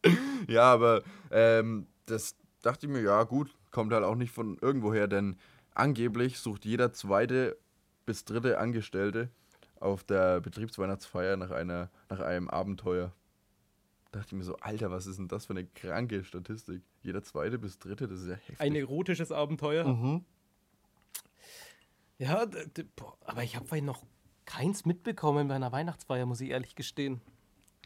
Ja, 0.48 0.72
aber 0.72 1.02
ähm, 1.30 1.86
das 2.06 2.34
dachte 2.62 2.86
ich 2.86 2.92
mir, 2.92 3.02
ja 3.02 3.22
gut, 3.24 3.54
kommt 3.70 3.92
halt 3.92 4.04
auch 4.04 4.14
nicht 4.14 4.32
von 4.32 4.58
irgendwoher, 4.60 5.06
denn 5.06 5.36
angeblich 5.74 6.38
sucht 6.38 6.64
jeder 6.64 6.92
zweite 6.92 7.56
bis 8.06 8.24
dritte 8.24 8.58
Angestellte 8.58 9.30
auf 9.78 10.02
der 10.04 10.40
Betriebsweihnachtsfeier 10.40 11.36
nach, 11.36 11.50
einer, 11.50 11.90
nach 12.08 12.20
einem 12.20 12.48
Abenteuer. 12.48 13.12
Dachte 14.12 14.26
ich 14.28 14.32
mir 14.32 14.44
so, 14.44 14.56
Alter, 14.56 14.90
was 14.90 15.06
ist 15.06 15.18
denn 15.18 15.28
das 15.28 15.46
für 15.46 15.52
eine 15.52 15.64
kranke 15.66 16.24
Statistik? 16.24 16.82
Jeder 17.02 17.22
zweite 17.22 17.58
bis 17.58 17.78
dritte, 17.78 18.08
das 18.08 18.20
ist 18.20 18.28
ja 18.28 18.34
heftig. 18.34 18.60
Ein 18.60 18.74
erotisches 18.74 19.30
Abenteuer. 19.30 19.86
mhm. 19.86 20.24
Ja, 22.18 22.44
boah, 22.96 23.16
aber 23.24 23.44
ich 23.44 23.56
habe 23.56 23.66
vielleicht 23.66 23.86
noch 23.86 24.02
keins 24.44 24.84
mitbekommen 24.84 25.48
bei 25.48 25.54
einer 25.54 25.72
Weihnachtsfeier, 25.72 26.26
muss 26.26 26.42
ich 26.42 26.50
ehrlich 26.50 26.74
gestehen. 26.74 27.22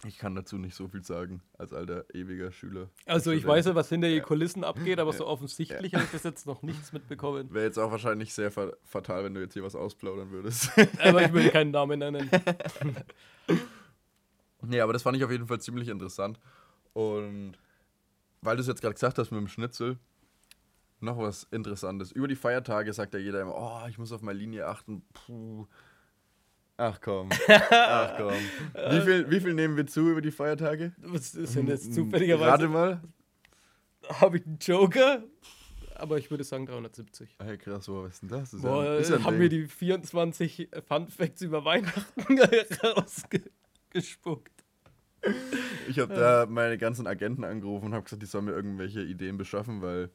Ich 0.06 0.18
kann 0.18 0.34
dazu 0.34 0.58
nicht 0.58 0.74
so 0.74 0.88
viel 0.88 1.02
sagen, 1.02 1.42
als 1.56 1.72
alter 1.72 2.04
ewiger 2.14 2.52
Schüler. 2.52 2.90
Also 3.06 3.30
ich 3.32 3.46
weiß 3.46 3.66
ja, 3.66 3.74
was 3.74 3.88
hinter 3.88 4.08
den 4.08 4.22
Kulissen 4.22 4.64
abgeht, 4.64 4.98
aber 4.98 5.12
so 5.12 5.26
offensichtlich 5.26 5.94
habe 5.94 6.04
ich 6.04 6.10
bis 6.10 6.22
jetzt 6.22 6.46
noch 6.46 6.62
nichts 6.62 6.92
mitbekommen. 6.92 7.52
Wäre 7.52 7.64
jetzt 7.64 7.78
auch 7.78 7.90
wahrscheinlich 7.90 8.34
sehr 8.34 8.50
fa 8.50 8.72
fatal, 8.84 9.24
wenn 9.24 9.34
du 9.34 9.40
jetzt 9.40 9.54
hier 9.54 9.62
was 9.62 9.74
ausplaudern 9.74 10.30
würdest. 10.30 10.70
Aber 11.02 11.22
ich 11.22 11.32
will 11.32 11.50
keinen 11.50 11.70
Namen 11.70 11.98
nennen. 11.98 12.30
Nee, 14.66 14.80
aber 14.80 14.94
das 14.94 15.02
fand 15.02 15.14
ich 15.14 15.22
auf 15.24 15.30
jeden 15.30 15.46
Fall 15.46 15.60
ziemlich 15.60 15.88
interessant. 15.88 16.40
Und 16.94 17.58
weil 18.40 18.56
du 18.56 18.62
es 18.62 18.66
jetzt 18.66 18.80
gerade 18.80 18.94
gesagt 18.94 19.18
hast 19.18 19.30
mit 19.30 19.38
dem 19.38 19.48
Schnitzel, 19.48 19.98
noch 21.00 21.18
was 21.18 21.44
Interessantes. 21.50 22.12
Über 22.12 22.28
die 22.28 22.36
Feiertage 22.36 22.92
sagt 22.92 23.14
ja 23.14 23.20
jeder 23.20 23.42
immer, 23.42 23.54
oh, 23.54 23.88
ich 23.88 23.98
muss 23.98 24.12
auf 24.12 24.22
meine 24.22 24.38
Linie 24.38 24.66
achten. 24.66 25.02
Puh. 25.12 25.66
Ach 26.76 27.00
komm. 27.00 27.28
Ach 27.48 28.16
komm. 28.16 28.34
Wie 28.90 29.00
viel, 29.00 29.30
wie 29.30 29.40
viel 29.40 29.54
nehmen 29.54 29.76
wir 29.76 29.86
zu 29.86 30.10
über 30.10 30.20
die 30.20 30.32
Feiertage? 30.32 30.92
Was 30.98 31.32
sind 31.32 31.68
jetzt 31.68 31.86
Rate 31.86 31.94
zufälligerweise? 31.94 32.68
mal. 32.68 33.00
Habe 34.08 34.38
ich 34.38 34.46
einen 34.46 34.58
Joker? 34.60 35.22
Aber 35.94 36.18
ich 36.18 36.30
würde 36.30 36.42
sagen 36.42 36.66
370. 36.66 37.36
Hey, 37.40 37.56
krass, 37.56 37.88
wo 37.88 38.02
was 38.02 38.14
ist 38.14 38.22
denn 38.22 38.28
das? 38.28 38.50
das 38.50 38.54
ist 38.54 38.62
Boah, 38.62 38.84
ja, 38.84 38.96
ist 38.96 39.10
ja 39.10 39.22
haben 39.22 39.38
wir 39.38 39.48
Ding. 39.48 39.62
die 39.62 39.68
24 39.68 40.68
Fun 40.86 41.08
Facts 41.08 41.42
über 41.42 41.64
Weihnachten 41.64 42.40
rausgespuckt. 42.82 44.50
Ich 45.88 46.00
habe 46.00 46.12
da 46.12 46.46
meine 46.46 46.76
ganzen 46.76 47.06
Agenten 47.06 47.44
angerufen 47.44 47.86
und 47.86 47.94
habe 47.94 48.04
gesagt, 48.04 48.22
die 48.22 48.26
sollen 48.26 48.46
mir 48.46 48.52
irgendwelche 48.52 49.02
Ideen 49.02 49.36
beschaffen, 49.38 49.80
weil 49.80 50.10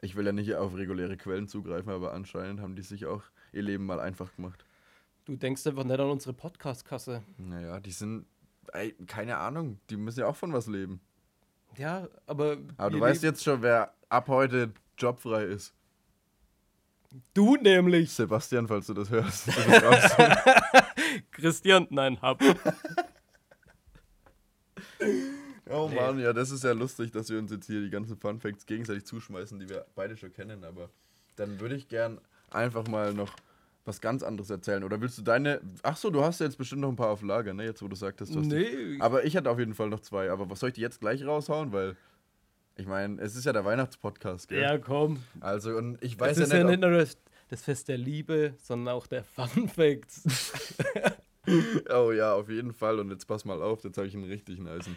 ich 0.00 0.16
will 0.16 0.24
ja 0.26 0.32
nicht 0.32 0.54
auf 0.54 0.74
reguläre 0.74 1.16
Quellen 1.16 1.46
zugreifen, 1.46 1.92
aber 1.92 2.12
anscheinend 2.14 2.60
haben 2.60 2.74
die 2.74 2.82
sich 2.82 3.06
auch 3.06 3.22
ihr 3.52 3.62
Leben 3.62 3.84
mal 3.86 4.00
einfach 4.00 4.34
gemacht. 4.34 4.64
Du 5.28 5.36
denkst 5.36 5.64
einfach 5.66 5.84
nicht 5.84 6.00
an 6.00 6.08
unsere 6.08 6.32
Podcast-Kasse. 6.32 7.22
Naja, 7.36 7.78
die 7.80 7.90
sind, 7.90 8.24
ey, 8.72 8.94
keine 9.06 9.36
Ahnung, 9.36 9.78
die 9.90 9.98
müssen 9.98 10.20
ja 10.20 10.26
auch 10.26 10.36
von 10.36 10.54
was 10.54 10.68
leben. 10.68 11.02
Ja, 11.76 12.08
aber. 12.24 12.56
Aber 12.78 12.90
du 12.90 12.98
weißt 12.98 13.22
jetzt 13.22 13.44
schon, 13.44 13.60
wer 13.60 13.92
ab 14.08 14.28
heute 14.28 14.72
jobfrei 14.96 15.44
ist. 15.44 15.74
Du 17.34 17.56
nämlich. 17.56 18.10
Sebastian, 18.10 18.68
falls 18.68 18.86
du 18.86 18.94
das 18.94 19.10
hörst. 19.10 19.48
Du. 19.48 19.52
Christian, 21.30 21.86
nein, 21.90 22.18
hab. 22.22 22.42
oh 25.68 25.88
Mann, 25.88 26.20
ja, 26.20 26.32
das 26.32 26.50
ist 26.50 26.64
ja 26.64 26.72
lustig, 26.72 27.12
dass 27.12 27.28
wir 27.28 27.38
uns 27.38 27.50
jetzt 27.50 27.66
hier 27.66 27.82
die 27.82 27.90
ganzen 27.90 28.16
Fun 28.16 28.40
Facts 28.40 28.64
gegenseitig 28.64 29.04
zuschmeißen, 29.04 29.58
die 29.58 29.68
wir 29.68 29.84
beide 29.94 30.16
schon 30.16 30.32
kennen. 30.32 30.64
Aber 30.64 30.88
dann 31.36 31.60
würde 31.60 31.74
ich 31.74 31.88
gern 31.88 32.18
einfach 32.50 32.88
mal 32.88 33.12
noch 33.12 33.36
was 33.88 34.00
ganz 34.00 34.22
anderes 34.22 34.50
erzählen. 34.50 34.84
Oder 34.84 35.00
willst 35.00 35.18
du 35.18 35.22
deine. 35.22 35.60
Ach 35.82 35.96
so, 35.96 36.10
du 36.10 36.22
hast 36.22 36.38
ja 36.40 36.46
jetzt 36.46 36.58
bestimmt 36.58 36.82
noch 36.82 36.88
ein 36.90 36.96
paar 36.96 37.08
auf 37.10 37.22
Lager, 37.22 37.54
ne? 37.54 37.64
Jetzt, 37.64 37.82
wo 37.82 37.88
du 37.88 37.96
sagtest. 37.96 38.34
Du 38.34 38.38
hast 38.40 38.50
die- 38.52 38.54
Nee, 38.94 39.00
Aber 39.00 39.24
ich 39.24 39.36
hatte 39.36 39.50
auf 39.50 39.58
jeden 39.58 39.74
Fall 39.74 39.88
noch 39.88 40.00
zwei. 40.00 40.30
Aber 40.30 40.48
was 40.50 40.60
soll 40.60 40.68
ich 40.68 40.74
die 40.76 40.80
jetzt 40.82 41.00
gleich 41.00 41.24
raushauen? 41.26 41.72
Weil. 41.72 41.96
Ich 42.76 42.86
meine, 42.86 43.20
es 43.20 43.34
ist 43.34 43.44
ja 43.44 43.52
der 43.52 43.64
Weihnachtspodcast, 43.64 44.48
gell? 44.50 44.60
ja, 44.62 44.78
komm. 44.78 45.18
Also, 45.40 45.76
und 45.76 45.98
ich 46.00 46.20
weiß 46.20 46.36
Es 46.36 46.44
ist 46.44 46.52
ja 46.52 46.58
ja 46.58 46.64
nicht. 46.64 46.78
nicht 46.78 46.88
nur 46.88 46.96
das, 46.96 47.18
das 47.48 47.62
Fest 47.62 47.88
der 47.88 47.98
Liebe, 47.98 48.54
sondern 48.58 48.94
auch 48.94 49.08
der 49.08 49.24
Fun 49.24 49.68
Facts. 49.68 50.76
oh 51.92 52.12
ja, 52.12 52.34
auf 52.34 52.48
jeden 52.48 52.72
Fall. 52.72 53.00
Und 53.00 53.10
jetzt 53.10 53.26
pass 53.26 53.44
mal 53.44 53.60
auf, 53.62 53.82
jetzt 53.82 53.96
habe 53.98 54.06
ich 54.06 54.14
einen 54.14 54.24
richtig 54.30 54.60
niceen. 54.60 54.96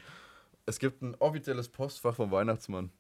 Es 0.68 0.78
gibt 0.78 1.02
ein 1.02 1.16
offizielles 1.16 1.70
Postfach 1.70 2.14
vom 2.16 2.30
Weihnachtsmann. 2.30 2.92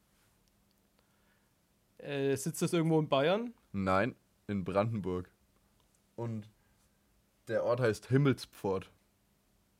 äh, 1.99 2.35
sitzt 2.35 2.61
das 2.63 2.73
irgendwo 2.73 2.99
in 2.99 3.07
Bayern? 3.07 3.53
Nein, 3.73 4.15
in 4.47 4.63
Brandenburg. 4.63 5.29
Und 6.21 6.47
der 7.47 7.63
Ort 7.63 7.79
heißt 7.79 8.07
Himmelspfort. 8.07 8.91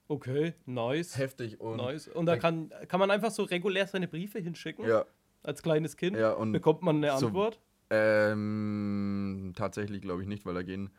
Okay, 0.07 0.53
nice. 0.65 1.17
Heftig 1.17 1.59
und. 1.61 1.77
Nice. 1.77 2.07
Und 2.07 2.25
da 2.25 2.35
kann, 2.37 2.71
kann 2.87 2.99
man 2.99 3.11
einfach 3.11 3.29
so 3.31 3.43
regulär 3.43 3.85
seine 3.87 4.07
Briefe 4.07 4.39
hinschicken? 4.39 4.85
Ja, 4.87 5.05
Als 5.43 5.61
kleines 5.61 5.95
Kind? 5.97 6.17
ja, 6.17 6.31
und 6.33 6.51
Bekommt 6.51 6.81
man 6.81 6.97
eine 6.97 7.17
so- 7.19 7.27
Antwort? 7.27 7.59
Ähm, 7.91 9.53
tatsächlich 9.55 10.01
glaube 10.01 10.21
ich 10.23 10.27
nicht, 10.27 10.45
weil 10.45 10.53
da 10.55 10.63
gehen, 10.63 10.89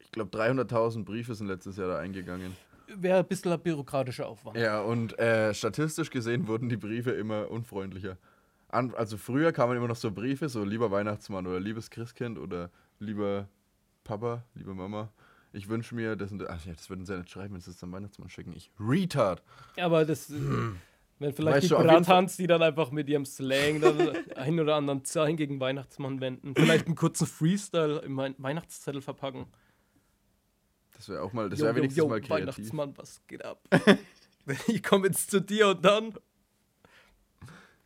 ich 0.00 0.10
glaube 0.10 0.36
300.000 0.36 1.04
Briefe 1.04 1.34
sind 1.34 1.46
letztes 1.46 1.76
Jahr 1.76 1.88
da 1.88 1.98
eingegangen. 1.98 2.56
Wäre 2.88 3.18
ein 3.18 3.26
bisschen 3.26 3.52
ein 3.52 3.60
bürokratischer 3.60 4.26
Aufwand. 4.26 4.56
Ja, 4.56 4.80
und 4.80 5.18
äh, 5.18 5.52
statistisch 5.54 6.10
gesehen 6.10 6.48
wurden 6.48 6.68
die 6.68 6.76
Briefe 6.76 7.10
immer 7.12 7.50
unfreundlicher. 7.50 8.16
An, 8.68 8.94
also 8.94 9.16
früher 9.16 9.52
kamen 9.52 9.76
immer 9.76 9.88
noch 9.88 9.96
so 9.96 10.10
Briefe, 10.10 10.48
so 10.48 10.64
lieber 10.64 10.90
Weihnachtsmann 10.90 11.46
oder 11.46 11.60
liebes 11.60 11.90
Christkind 11.90 12.38
oder 12.38 12.70
lieber 12.98 13.48
Papa, 14.06 14.44
liebe 14.54 14.72
Mama. 14.72 15.12
Ich 15.52 15.68
wünsche 15.68 15.94
mir, 15.94 16.16
das, 16.16 16.30
und, 16.32 16.48
ach 16.48 16.64
ja, 16.64 16.72
das 16.72 16.88
würden 16.90 17.04
sie 17.04 17.12
ja 17.12 17.18
nicht 17.18 17.30
schreiben, 17.30 17.54
wenn 17.54 17.60
sie 17.60 17.70
es 17.70 17.82
am 17.82 17.92
Weihnachtsmann 17.92 18.28
schicken. 18.28 18.52
Ich 18.54 18.70
retard. 18.78 19.42
Aber 19.78 20.04
das, 20.04 20.30
äh, 20.30 20.34
wenn 21.18 21.32
vielleicht 21.32 21.56
Weißt 21.56 21.70
die 21.70 21.74
Brandhans, 21.74 22.36
die 22.36 22.46
dann 22.46 22.62
einfach 22.62 22.90
mit 22.90 23.08
ihrem 23.08 23.24
Slang 23.24 23.80
dann 23.80 23.98
ein 24.36 24.60
oder 24.60 24.76
anderen 24.76 25.04
Zeichen 25.04 25.36
gegen 25.36 25.58
Weihnachtsmann 25.58 26.20
wenden. 26.20 26.54
Vielleicht 26.54 26.86
einen 26.86 26.94
kurzen 26.94 27.26
Freestyle 27.26 27.98
im 28.00 28.16
Wei- 28.16 28.34
Weihnachtszettel 28.38 29.00
verpacken. 29.00 29.46
Das 30.94 31.08
wäre 31.08 31.22
auch 31.22 31.32
mal, 31.32 31.48
das 31.48 31.58
wäre 31.60 31.74
wenigstens 31.74 31.98
yo, 31.98 32.08
mal 32.08 32.20
kreativ. 32.20 32.30
Weihnachtsmann, 32.58 32.96
was 32.96 33.20
geht 33.26 33.44
ab? 33.44 33.60
ich 34.68 34.82
komme 34.82 35.08
jetzt 35.08 35.30
zu 35.30 35.40
dir 35.40 35.68
und 35.68 35.84
dann. 35.84 36.14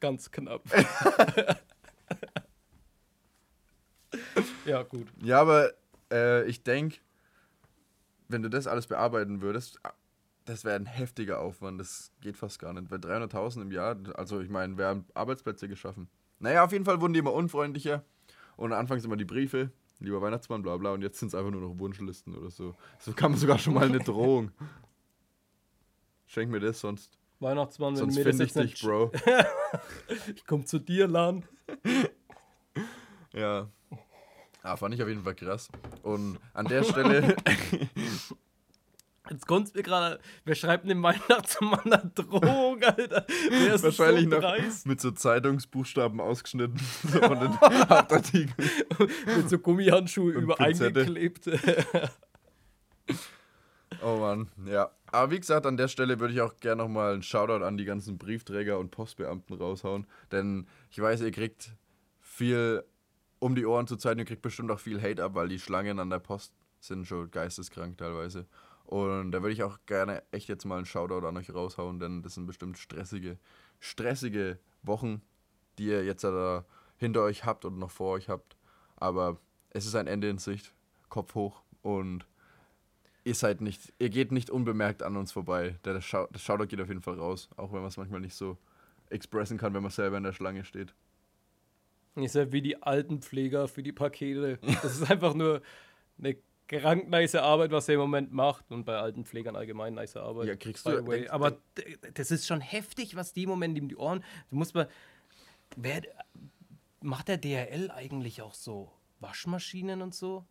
Ganz 0.00 0.30
knapp. 0.30 0.62
ja, 4.64 4.82
gut. 4.82 5.06
Ja, 5.22 5.40
aber 5.40 5.72
äh, 6.10 6.44
ich 6.46 6.62
denke, 6.62 6.98
wenn 8.28 8.42
du 8.42 8.50
das 8.50 8.66
alles 8.66 8.86
bearbeiten 8.86 9.40
würdest, 9.42 9.78
ah, 9.82 9.92
das 10.44 10.64
wäre 10.64 10.76
ein 10.76 10.86
heftiger 10.86 11.40
Aufwand. 11.40 11.80
Das 11.80 12.12
geht 12.20 12.36
fast 12.36 12.58
gar 12.58 12.72
nicht. 12.72 12.90
Weil 12.90 12.98
300.000 12.98 13.62
im 13.62 13.72
Jahr, 13.72 13.96
also 14.14 14.40
ich 14.40 14.48
meine, 14.48 14.76
wir 14.78 14.86
haben 14.86 15.04
Arbeitsplätze 15.14 15.68
geschaffen. 15.68 16.08
Naja, 16.38 16.64
auf 16.64 16.72
jeden 16.72 16.84
Fall 16.84 17.00
wurden 17.00 17.12
die 17.12 17.20
immer 17.20 17.32
unfreundlicher. 17.32 18.04
Und 18.56 18.72
anfangs 18.72 19.04
immer 19.04 19.16
die 19.16 19.24
Briefe, 19.24 19.70
lieber 20.00 20.20
Weihnachtsmann, 20.20 20.62
bla 20.62 20.76
bla. 20.76 20.92
Und 20.92 21.02
jetzt 21.02 21.18
sind 21.18 21.28
es 21.28 21.34
einfach 21.34 21.50
nur 21.50 21.60
noch 21.60 21.78
Wunschlisten 21.78 22.36
oder 22.36 22.50
so. 22.50 22.74
So 22.98 23.12
kam 23.12 23.34
sogar 23.36 23.58
schon 23.58 23.74
mal 23.74 23.86
eine 23.86 23.98
Drohung. 24.04 24.50
Schenk 26.26 26.50
mir 26.50 26.60
das, 26.60 26.80
sonst, 26.80 27.18
Weihnachtsmann, 27.40 27.94
wenn 27.94 28.10
sonst 28.10 28.16
du 28.16 28.20
mir 28.20 28.24
das 28.24 28.34
ich 28.34 28.40
jetzt 28.40 28.56
dich, 28.56 28.64
nicht. 28.64 28.82
Bro. 28.82 29.12
Ich 30.34 30.46
komme 30.46 30.64
zu 30.64 30.78
dir, 30.78 31.06
Lan. 31.06 31.44
Ja. 33.32 33.68
Ah, 34.62 34.76
fand 34.76 34.94
ich 34.94 35.02
auf 35.02 35.08
jeden 35.08 35.24
Fall 35.24 35.34
krass. 35.34 35.68
Und 36.02 36.38
an 36.52 36.66
der 36.66 36.84
Stelle 36.84 37.36
Jetzt 39.30 39.46
kommt 39.46 39.72
mir 39.76 39.82
gerade. 39.82 40.18
Wer 40.44 40.54
schreibt 40.56 40.88
dem 40.88 41.02
Weihnachtsmann 41.02 41.92
eine 41.92 42.10
Drohung, 42.14 42.82
Alter? 42.82 43.24
Wer 43.48 43.74
ist 43.74 43.84
Wahrscheinlich 43.84 44.24
so 44.24 44.40
noch 44.40 44.84
mit 44.86 45.00
so 45.00 45.12
Zeitungsbuchstaben 45.12 46.20
ausgeschnitten 46.20 46.80
so 47.04 47.20
von 47.20 47.38
den 47.38 47.60
Hauptartikeln. 47.60 48.70
Mit 49.36 49.48
so 49.48 49.58
Gummihandschuhe 49.58 50.34
Und 50.36 50.42
über 50.42 50.56
Pinzette. 50.56 51.00
eingeklebt. 51.00 51.48
Oh 54.02 54.16
Mann, 54.16 54.48
ja. 54.66 54.90
Aber 55.06 55.30
wie 55.30 55.38
gesagt, 55.40 55.66
an 55.66 55.76
der 55.76 55.88
Stelle 55.88 56.18
würde 56.18 56.34
ich 56.34 56.40
auch 56.40 56.56
gerne 56.56 56.82
nochmal 56.82 57.12
einen 57.14 57.22
Shoutout 57.22 57.64
an 57.64 57.76
die 57.76 57.84
ganzen 57.84 58.18
Briefträger 58.18 58.78
und 58.78 58.90
Postbeamten 58.90 59.56
raushauen. 59.56 60.06
Denn 60.32 60.66
ich 60.90 61.00
weiß, 61.00 61.20
ihr 61.20 61.32
kriegt 61.32 61.70
viel 62.20 62.84
um 63.40 63.54
die 63.54 63.66
Ohren 63.66 63.88
zu 63.88 63.96
Zeit, 63.96 64.18
ihr 64.18 64.24
kriegt 64.24 64.42
bestimmt 64.42 64.70
auch 64.70 64.78
viel 64.78 65.02
Hate 65.02 65.24
ab, 65.24 65.34
weil 65.34 65.48
die 65.48 65.58
Schlangen 65.58 65.98
an 65.98 66.10
der 66.10 66.20
Post 66.20 66.54
sind 66.78 67.06
schon 67.06 67.30
geisteskrank 67.30 67.98
teilweise. 67.98 68.46
Und 68.84 69.32
da 69.32 69.42
würde 69.42 69.52
ich 69.52 69.62
auch 69.62 69.78
gerne 69.86 70.22
echt 70.30 70.48
jetzt 70.48 70.64
mal 70.64 70.76
einen 70.76 70.86
Shoutout 70.86 71.26
an 71.26 71.36
euch 71.36 71.52
raushauen, 71.52 71.98
denn 72.00 72.22
das 72.22 72.34
sind 72.34 72.46
bestimmt 72.46 72.78
stressige, 72.78 73.38
stressige 73.78 74.58
Wochen, 74.82 75.22
die 75.78 75.86
ihr 75.86 76.04
jetzt 76.04 76.24
da 76.24 76.64
hinter 76.96 77.22
euch 77.22 77.44
habt 77.44 77.64
und 77.64 77.78
noch 77.78 77.90
vor 77.90 78.12
euch 78.12 78.28
habt. 78.28 78.56
Aber 78.96 79.38
es 79.70 79.86
ist 79.86 79.94
ein 79.94 80.06
Ende 80.06 80.28
in 80.28 80.38
Sicht, 80.38 80.74
Kopf 81.08 81.34
hoch 81.34 81.62
und 81.82 82.26
ihr 83.24 83.34
seid 83.34 83.60
nicht, 83.60 83.92
ihr 83.98 84.10
geht 84.10 84.32
nicht 84.32 84.50
unbemerkt 84.50 85.02
an 85.02 85.16
uns 85.16 85.32
vorbei. 85.32 85.78
Der 85.84 86.00
Shoutout 86.00 86.66
geht 86.66 86.80
auf 86.80 86.88
jeden 86.88 87.02
Fall 87.02 87.14
raus, 87.14 87.48
auch 87.56 87.72
wenn 87.72 87.80
man 87.80 87.88
es 87.88 87.96
manchmal 87.96 88.20
nicht 88.20 88.34
so 88.34 88.58
expressen 89.08 89.56
kann, 89.56 89.72
wenn 89.72 89.82
man 89.82 89.92
selber 89.92 90.16
in 90.16 90.24
der 90.24 90.32
Schlange 90.32 90.64
steht. 90.64 90.94
Ist 92.16 92.34
ja 92.34 92.50
wie 92.52 92.60
die 92.62 92.82
Altenpfleger 92.82 93.68
für 93.68 93.82
die 93.82 93.92
Pakete. 93.92 94.58
Das 94.82 95.00
ist 95.00 95.10
einfach 95.10 95.34
nur 95.34 95.62
eine 96.18 96.36
krank 96.68 97.08
nice 97.08 97.34
Arbeit, 97.36 97.70
was 97.70 97.88
er 97.88 97.94
im 97.94 98.00
Moment 98.00 98.32
macht. 98.32 98.70
Und 98.70 98.84
bei 98.84 98.96
Altenpflegern 98.98 99.56
allgemein 99.56 99.94
nice 99.94 100.16
Arbeit. 100.16 100.48
Ja, 100.48 100.56
kriegst 100.56 100.86
du- 100.86 101.00
denk- 101.02 101.30
Aber 101.30 101.56
das 102.14 102.30
ist 102.30 102.46
schon 102.46 102.60
heftig, 102.60 103.14
was 103.16 103.32
die 103.32 103.44
im 103.44 103.48
Moment 103.50 103.78
in 103.78 103.88
die 103.88 103.96
Ohren. 103.96 104.22
Du 104.50 104.56
musst 104.56 104.74
mal. 104.74 104.88
Wer, 105.76 106.02
macht 107.00 107.28
der 107.28 107.38
DHL 107.38 107.90
eigentlich 107.92 108.42
auch 108.42 108.54
so 108.54 108.90
Waschmaschinen 109.20 110.02
und 110.02 110.14
so? 110.14 110.44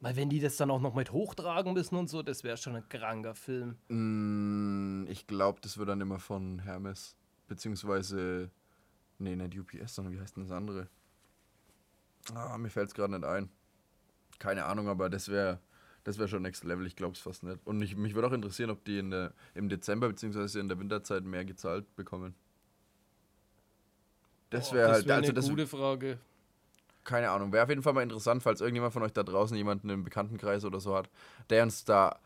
Weil 0.00 0.14
wenn 0.14 0.28
die 0.30 0.38
das 0.40 0.56
dann 0.56 0.70
auch 0.70 0.80
noch 0.80 0.94
mit 0.94 1.10
hochtragen 1.10 1.72
müssen 1.72 1.96
und 1.96 2.08
so, 2.08 2.22
das 2.22 2.44
wäre 2.44 2.56
schon 2.56 2.76
ein 2.76 2.88
kranker 2.88 3.34
Film. 3.34 3.78
Mm, 3.88 5.06
ich 5.10 5.26
glaube, 5.26 5.60
das 5.60 5.76
wird 5.78 5.88
dann 5.88 6.00
immer 6.00 6.20
von 6.20 6.60
Hermes, 6.60 7.16
beziehungsweise, 7.48 8.50
nee, 9.18 9.36
nicht 9.36 9.58
UPS, 9.58 9.94
sondern 9.94 10.14
wie 10.14 10.20
heißt 10.20 10.36
denn 10.36 10.44
das 10.44 10.52
andere? 10.52 10.88
Ah, 12.34 12.58
mir 12.58 12.70
fällt 12.70 12.88
es 12.88 12.94
gerade 12.94 13.12
nicht 13.12 13.24
ein. 13.24 13.48
Keine 14.38 14.64
Ahnung, 14.66 14.88
aber 14.88 15.08
das 15.10 15.28
wäre 15.28 15.60
das 16.08 16.18
wär 16.18 16.26
schon 16.26 16.40
Next 16.40 16.64
Level, 16.64 16.86
ich 16.86 16.96
glaube 16.96 17.12
es 17.12 17.20
fast 17.20 17.42
nicht. 17.42 17.58
Und 17.66 17.82
ich, 17.82 17.94
mich 17.94 18.14
würde 18.14 18.28
auch 18.28 18.32
interessieren, 18.32 18.70
ob 18.70 18.82
die 18.84 18.98
in 18.98 19.10
der, 19.10 19.34
im 19.54 19.68
Dezember, 19.68 20.08
beziehungsweise 20.08 20.58
in 20.58 20.68
der 20.68 20.78
Winterzeit 20.78 21.22
mehr 21.24 21.44
gezahlt 21.44 21.94
bekommen. 21.96 22.34
Das 24.48 24.72
wäre 24.72 24.90
halt, 24.90 25.06
wär 25.06 25.16
also 25.16 25.26
eine 25.26 25.34
das, 25.34 25.50
gute 25.50 25.66
Frage. 25.66 26.18
keine 27.04 27.28
Ahnung, 27.30 27.52
wäre 27.52 27.64
auf 27.64 27.68
jeden 27.68 27.82
Fall 27.82 27.92
mal 27.92 28.02
interessant, 28.02 28.42
falls 28.42 28.62
irgendjemand 28.62 28.94
von 28.94 29.02
euch 29.02 29.12
da 29.12 29.22
draußen 29.22 29.54
jemanden 29.54 29.90
im 29.90 30.02
Bekanntenkreis 30.02 30.64
oder 30.64 30.80
so 30.80 30.96
hat, 30.96 31.10
der 31.50 31.62
uns 31.62 31.84
da 31.84 32.18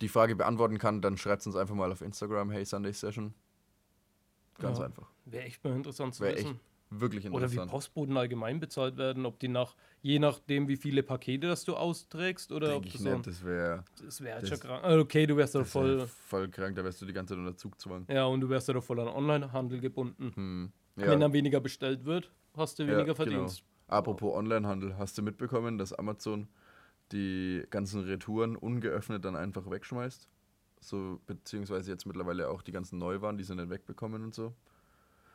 die 0.00 0.08
Frage 0.08 0.34
beantworten 0.34 0.78
kann, 0.78 1.02
dann 1.02 1.18
schreibt 1.18 1.40
es 1.40 1.46
uns 1.46 1.56
einfach 1.56 1.74
mal 1.74 1.92
auf 1.92 2.00
Instagram, 2.00 2.50
hey 2.50 2.64
Sunday 2.64 2.94
Session. 2.94 3.34
Ganz 4.58 4.80
Ja. 4.80 4.86
einfach. 4.86 5.12
Wäre 5.24 5.44
echt 5.44 5.64
mal 5.64 5.74
interessant 5.74 6.14
zu 6.14 6.22
Wäre 6.22 6.34
wissen. 6.34 6.60
echt 6.60 6.60
wirklich 6.90 7.24
Oder 7.30 7.50
wie 7.50 7.56
interessant. 7.56 7.70
Postboten 7.70 8.16
allgemein 8.16 8.60
bezahlt 8.60 8.96
werden, 8.96 9.26
ob 9.26 9.40
die 9.40 9.48
nach, 9.48 9.76
je 10.02 10.18
nachdem, 10.20 10.68
wie 10.68 10.76
viele 10.76 11.02
Pakete 11.02 11.48
das 11.48 11.64
du 11.64 11.76
austrägst 11.76 12.52
oder 12.52 12.68
Denke 12.68 12.76
ob 12.76 12.86
ich 12.86 13.00
nicht, 13.00 13.26
das 13.26 13.44
wäre 13.44 13.84
Das 14.04 14.20
wäre 14.20 14.36
halt 14.36 14.48
schon 14.48 14.60
krank. 14.60 14.84
Ah, 14.84 14.98
Okay, 14.98 15.26
du 15.26 15.36
wärst 15.36 15.54
wär 15.54 15.64
voll. 15.64 15.98
voll 15.98 16.48
krank, 16.50 16.76
da 16.76 16.84
wärst 16.84 17.00
du 17.02 17.06
die 17.06 17.12
ganze 17.12 17.34
Zeit 17.34 17.38
unter 17.40 17.56
Zugzwang. 17.56 18.06
Ja, 18.08 18.26
und 18.26 18.40
du 18.40 18.48
wärst 18.48 18.68
ja 18.68 18.74
doch 18.74 18.84
voll 18.84 19.00
an 19.00 19.08
Onlinehandel 19.08 19.80
gebunden. 19.80 20.36
Hm. 20.36 20.72
Wenn 21.04 21.20
Ja, 21.20 21.20
dann 21.20 21.32
weniger 21.32 21.60
bestellt 21.60 22.04
wird, 22.04 22.34
hast 22.56 22.78
du 22.78 22.86
ja, 22.86 22.90
weniger 22.92 23.14
genau. 23.16 23.16
Verdienst. 23.16 23.64
Apropos 23.88 24.34
Onlinehandel, 24.34 24.96
hast 24.98 25.16
du 25.18 25.22
mitbekommen, 25.22 25.78
dass 25.78 25.92
Amazon 25.92 26.48
die 27.12 27.64
ganzen 27.70 28.02
Retouren 28.02 28.56
ungeöffnet 28.56 29.24
dann 29.24 29.36
einfach 29.36 29.70
wegschmeißt? 29.70 30.30
So, 30.86 31.20
beziehungsweise 31.26 31.90
jetzt 31.90 32.06
mittlerweile 32.06 32.48
auch 32.48 32.62
die 32.62 32.70
ganzen 32.70 32.98
Neuwaren, 32.98 33.36
die 33.36 33.44
sie 33.44 33.56
nicht 33.56 33.70
wegbekommen 33.70 34.22
und 34.22 34.34
so. 34.34 34.54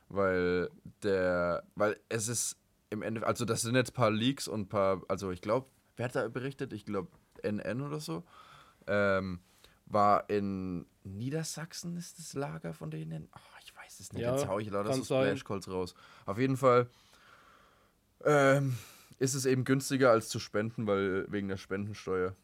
Weil 0.08 0.70
der, 1.04 1.64
weil 1.76 2.00
es 2.08 2.30
ist 2.30 2.58
im 2.90 3.02
Ende, 3.02 3.26
also 3.28 3.44
das 3.44 3.62
sind 3.62 3.76
jetzt 3.76 3.92
ein 3.92 3.96
paar 3.96 4.12
Leaks 4.12 4.48
und 4.48 4.62
ein 4.62 4.70
paar, 4.70 5.02
also 5.10 5.30
ich 5.32 5.42
glaube, 5.42 5.68
wer 5.98 6.06
hat 6.06 6.16
da 6.16 6.28
berichtet? 6.30 6.72
Ich 6.72 6.86
glaube 6.86 7.10
NN 7.44 7.82
oder 7.82 8.00
so. 8.00 8.24
Ähm, 8.88 9.42
war 9.86 10.30
in 10.30 10.86
Niedersachsen 11.04 11.98
ist 11.98 12.18
das 12.18 12.34
Lager 12.34 12.74
von 12.74 12.90
denen? 12.90 13.28
Oh, 13.36 13.58
ich 13.62 13.76
weiß 13.76 14.00
es 14.00 14.14
nicht. 14.14 14.22
Ja, 14.22 14.34
jetzt 14.34 14.48
hau 14.48 14.58
ich 14.60 14.72
kann 14.72 15.04
so. 15.04 15.04
Splashcalls 15.04 15.70
raus. 15.70 15.96
Auf 16.26 16.38
jeden 16.38 16.56
Fall 16.56 16.90
ähm, 18.24 18.78
ist 19.20 19.34
es 19.34 19.46
eben 19.46 19.66
günstiger 19.66 20.12
als 20.12 20.30
zu 20.30 20.40
spenden, 20.40 20.88
weil 20.88 21.30
wegen 21.30 21.50
der 21.50 21.58
Spendensteuer. 21.58 22.38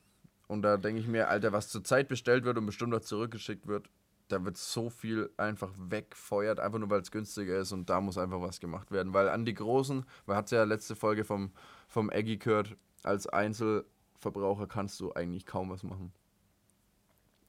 Und 0.48 0.62
da 0.62 0.78
denke 0.78 1.02
ich 1.02 1.08
mir, 1.08 1.28
Alter, 1.28 1.52
was 1.52 1.70
zur 1.70 1.84
Zeit 1.84 2.08
bestellt 2.08 2.46
wird 2.46 2.58
und 2.58 2.66
bestimmt 2.66 2.94
auch 2.94 3.02
zurückgeschickt 3.02 3.68
wird, 3.68 3.90
da 4.30 4.44
wird 4.44 4.58
so 4.58 4.90
viel 4.90 5.30
einfach 5.38 5.72
wegfeuert, 5.78 6.60
einfach 6.60 6.80
nur 6.80 6.90
weil 6.90 7.02
es 7.02 7.12
günstiger 7.12 7.58
ist 7.58 7.72
und 7.72 7.90
da 7.90 8.02
muss 8.02 8.18
einfach 8.18 8.42
was 8.42 8.60
gemacht 8.60 8.92
werden. 8.92 9.14
Weil 9.14 9.30
an 9.30 9.46
die 9.46 9.54
Großen, 9.54 10.06
man 10.26 10.38
hat 10.38 10.52
ja 10.52 10.64
letzte 10.64 10.96
Folge 10.96 11.24
vom, 11.24 11.52
vom 11.88 12.10
Eggy 12.10 12.38
gehört, 12.38 12.76
als 13.04 13.28
Einzelverbraucher 13.28 14.68
kannst 14.68 15.00
du 15.00 15.14
eigentlich 15.14 15.46
kaum 15.46 15.70
was 15.70 15.84
machen. 15.84 16.12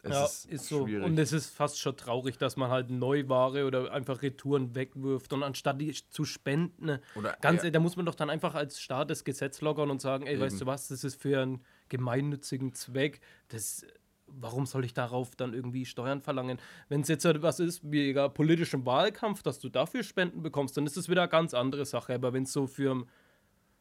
Es 0.03 0.13
ja, 0.13 0.25
ist, 0.25 0.45
ist 0.47 0.69
so. 0.69 0.87
Schwierig. 0.87 1.05
Und 1.05 1.19
es 1.19 1.33
ist 1.33 1.51
fast 1.51 1.81
schon 1.81 1.97
traurig, 1.97 2.39
dass 2.39 2.57
man 2.57 2.71
halt 2.71 2.89
Neuware 2.89 3.67
oder 3.67 3.93
einfach 3.93 4.23
Retouren 4.23 4.75
wegwirft 4.75 5.33
und 5.33 5.43
anstatt 5.43 5.81
die 5.81 5.93
zu 5.93 6.25
spenden, 6.25 7.01
oder, 7.17 7.37
ganz, 7.41 7.65
ja. 7.65 7.71
da 7.71 7.81
muss 7.81 7.97
man 7.97 8.07
doch 8.07 8.15
dann 8.15 8.31
einfach 8.31 8.55
als 8.55 8.81
Staat 8.81 9.11
das 9.11 9.25
Gesetz 9.25 9.61
lockern 9.61 9.91
und 9.91 10.01
sagen, 10.01 10.27
ey, 10.27 10.35
Eben. 10.35 10.43
weißt 10.43 10.61
du 10.61 10.67
was, 10.67 10.89
das 10.89 11.03
ist 11.03 11.21
für 11.21 11.41
einen 11.41 11.65
gemeinnützigen 11.89 12.73
Zweck, 12.73 13.21
das 13.49 13.85
warum 14.31 14.67
soll 14.67 14.85
ich 14.85 14.95
darauf 14.95 15.35
dann 15.37 15.55
irgendwie 15.55 15.87
Steuern 15.87 16.21
verlangen? 16.21 16.59
Wenn 16.89 17.01
es 17.01 17.09
jetzt 17.09 17.25
halt 17.25 17.43
was 17.43 17.61
ist, 17.61 17.81
wie 17.91 18.11
egal, 18.11 18.31
politischen 18.31 18.85
Wahlkampf, 18.87 19.43
dass 19.43 19.59
du 19.59 19.69
dafür 19.69 20.03
Spenden 20.03 20.43
bekommst, 20.43 20.77
dann 20.77 20.87
ist 20.87 20.97
das 20.97 21.09
wieder 21.09 21.23
eine 21.23 21.31
ganz 21.31 21.55
andere 21.55 21.85
Sache. 21.85 22.15
Aber 22.15 22.33
wenn 22.33 22.45
es 22.45 22.53
so 22.53 22.67
für 22.67 23.05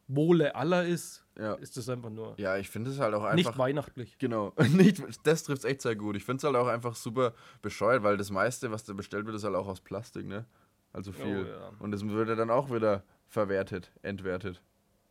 Wohle 0.08 0.54
aller 0.54 0.86
ist, 0.86 1.24
ja. 1.38 1.54
ist 1.54 1.76
das 1.76 1.88
einfach 1.88 2.10
nur. 2.10 2.34
Ja, 2.38 2.56
ich 2.56 2.70
finde 2.70 2.90
es 2.90 2.98
halt 2.98 3.14
auch 3.14 3.24
einfach. 3.24 3.36
Nicht 3.36 3.58
weihnachtlich. 3.58 4.18
Genau. 4.18 4.54
nicht, 4.72 5.02
das 5.24 5.44
trifft 5.44 5.64
es 5.64 5.70
echt 5.70 5.82
sehr 5.82 5.96
gut. 5.96 6.16
Ich 6.16 6.24
finde 6.24 6.38
es 6.38 6.44
halt 6.44 6.56
auch 6.56 6.66
einfach 6.66 6.94
super 6.94 7.34
bescheuert, 7.62 8.02
weil 8.02 8.16
das 8.16 8.30
meiste, 8.30 8.70
was 8.70 8.84
da 8.84 8.94
bestellt 8.94 9.26
wird, 9.26 9.36
ist 9.36 9.44
halt 9.44 9.54
auch 9.54 9.68
aus 9.68 9.80
Plastik, 9.80 10.26
ne? 10.26 10.46
Also 10.92 11.12
viel. 11.12 11.44
Oh, 11.44 11.48
ja. 11.48 11.72
Und 11.80 11.92
das 11.92 12.02
würde 12.02 12.34
dann 12.34 12.50
auch 12.50 12.72
wieder 12.72 13.04
verwertet, 13.26 13.92
entwertet. 14.02 14.62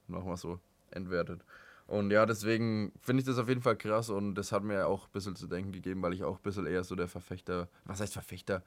Machen 0.08 0.28
wir 0.28 0.38
so. 0.38 0.60
Entwertet. 0.90 1.42
Und 1.88 2.12
ja, 2.12 2.26
deswegen 2.26 2.92
finde 3.00 3.22
ich 3.22 3.26
das 3.26 3.38
auf 3.38 3.48
jeden 3.48 3.62
Fall 3.62 3.78
krass 3.78 4.10
und 4.10 4.36
das 4.36 4.52
hat 4.52 4.64
mir 4.64 4.88
auch 4.88 5.06
ein 5.06 5.12
bisschen 5.14 5.38
zu 5.38 5.48
denken 5.48 5.72
gegeben, 5.72 6.02
weil 6.02 6.14
ich 6.14 6.24
auch 6.24 6.38
ein 6.38 6.44
bisschen 6.44 6.66
eher 6.66 6.84
so 6.84 6.96
der 6.96 7.08
Verfechter, 7.08 7.70
was 7.86 8.02
heißt 8.02 8.14
Verfechter? 8.14 8.62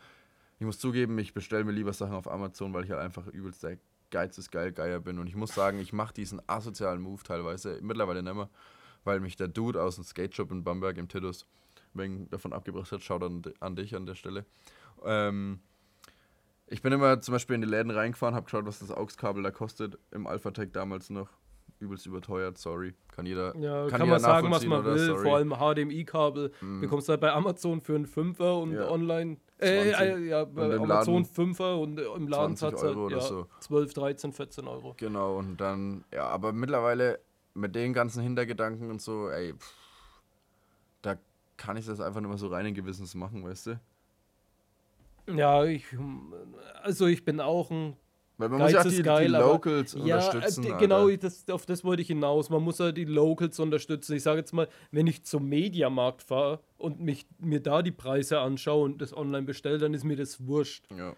Ich 0.58 0.64
muss 0.64 0.78
zugeben, 0.78 1.18
ich 1.18 1.34
bestelle 1.34 1.64
mir 1.64 1.72
lieber 1.72 1.92
Sachen 1.92 2.14
auf 2.14 2.30
Amazon, 2.30 2.72
weil 2.72 2.84
ich 2.84 2.90
halt 2.90 3.00
einfach 3.00 3.26
übelst 3.26 3.62
der 3.62 3.78
Geiz 4.10 4.38
ist 4.38 4.50
geil 4.50 4.72
Geier 4.72 5.00
bin. 5.00 5.18
Und 5.18 5.26
ich 5.26 5.36
muss 5.36 5.54
sagen, 5.54 5.78
ich 5.78 5.92
mache 5.92 6.14
diesen 6.14 6.42
asozialen 6.48 7.00
Move 7.00 7.22
teilweise 7.22 7.78
mittlerweile 7.82 8.22
nicht 8.22 8.34
mehr, 8.34 8.50
weil 9.04 9.20
mich 9.20 9.36
der 9.36 9.48
Dude 9.48 9.82
aus 9.82 9.94
dem 9.96 10.04
Skate 10.04 10.34
Shop 10.34 10.50
in 10.50 10.64
Bamberg 10.64 10.98
im 10.98 11.08
Titus 11.08 11.46
wegen 11.94 12.28
davon 12.30 12.52
abgebracht 12.52 12.90
hat. 12.92 13.02
Schaut 13.02 13.22
an, 13.22 13.42
an 13.60 13.76
dich 13.76 13.94
an 13.94 14.06
der 14.06 14.14
Stelle. 14.14 14.44
Ähm, 15.04 15.60
ich 16.66 16.82
bin 16.82 16.92
immer 16.92 17.20
zum 17.20 17.32
Beispiel 17.32 17.54
in 17.54 17.62
die 17.62 17.68
Läden 17.68 17.90
reingefahren, 17.90 18.34
habe 18.34 18.44
geschaut, 18.44 18.66
was 18.66 18.78
das 18.78 18.90
AUX-Kabel 18.90 19.42
da 19.42 19.50
kostet. 19.50 19.98
Im 20.10 20.26
Alphatec 20.26 20.72
damals 20.72 21.10
noch 21.10 21.28
übelst 21.80 22.06
überteuert, 22.06 22.58
sorry. 22.58 22.94
Kann 23.08 23.26
jeder. 23.26 23.56
Ja, 23.56 23.88
kann, 23.88 24.00
kann 24.00 24.08
man 24.08 24.20
sagen, 24.20 24.50
was 24.50 24.64
man 24.64 24.84
will. 24.84 24.98
Sorry. 24.98 25.22
Vor 25.22 25.36
allem 25.36 25.54
HDMI-Kabel 25.54 26.52
mm. 26.60 26.80
bekommst 26.80 27.08
du 27.08 27.12
halt 27.12 27.20
bei 27.20 27.32
Amazon 27.32 27.80
für 27.80 27.94
einen 27.94 28.06
Fünfer 28.06 28.58
und 28.58 28.74
ja. 28.74 28.88
online. 28.88 29.38
Äh, 29.58 29.90
äh, 29.90 30.28
ja, 30.28 30.44
bei 30.44 30.76
Amazon 30.76 31.24
Fünfer 31.24 31.78
und 31.78 31.98
äh, 31.98 32.04
im 32.04 32.28
Laden 32.28 32.58
hat 32.60 32.74
es 32.74 32.82
halt 32.82 33.10
ja, 33.10 33.20
so. 33.20 33.46
12, 33.60 33.94
13, 33.94 34.32
14 34.32 34.68
Euro. 34.68 34.94
Genau, 34.96 35.38
und 35.38 35.60
dann, 35.60 36.04
ja, 36.12 36.26
aber 36.28 36.52
mittlerweile 36.52 37.20
mit 37.54 37.74
den 37.74 37.92
ganzen 37.92 38.22
Hintergedanken 38.22 38.90
und 38.90 39.02
so, 39.02 39.28
ey, 39.28 39.52
pff, 39.54 39.74
da 41.02 41.16
kann 41.56 41.76
ich 41.76 41.86
das 41.86 42.00
einfach 42.00 42.20
nur 42.20 42.30
mal 42.30 42.38
so 42.38 42.48
reinen 42.48 42.74
Gewissens 42.74 43.14
machen, 43.14 43.44
weißt 43.44 43.66
du? 43.66 43.80
Ja, 45.26 45.64
ich, 45.64 45.84
also 46.82 47.06
ich 47.06 47.24
bin 47.24 47.40
auch 47.40 47.70
ein 47.70 47.96
weil 48.40 48.48
man 48.48 48.58
Geiz 48.58 48.72
muss 48.72 48.84
ja 48.84 48.90
die, 48.90 49.02
geil, 49.02 49.26
die 49.26 49.32
Locals 49.32 49.92
ja, 49.92 50.16
unterstützen. 50.16 50.64
Ja, 50.64 50.78
genau, 50.78 51.10
das, 51.10 51.48
auf 51.50 51.66
das 51.66 51.84
wollte 51.84 52.02
ich 52.02 52.08
hinaus. 52.08 52.48
Man 52.48 52.62
muss 52.62 52.78
ja 52.78 52.90
die 52.90 53.04
Locals 53.04 53.60
unterstützen. 53.60 54.16
Ich 54.16 54.22
sage 54.22 54.38
jetzt 54.38 54.52
mal, 54.52 54.68
wenn 54.90 55.06
ich 55.06 55.24
zum 55.24 55.48
Mediamarkt 55.48 56.22
fahre 56.22 56.60
und 56.78 57.00
mich, 57.00 57.26
mir 57.38 57.60
da 57.60 57.82
die 57.82 57.92
Preise 57.92 58.40
anschaue 58.40 58.84
und 58.84 59.02
das 59.02 59.14
online 59.16 59.42
bestelle, 59.42 59.78
dann 59.78 59.94
ist 59.94 60.04
mir 60.04 60.16
das 60.16 60.46
wurscht. 60.46 60.86
Ja. 60.96 61.14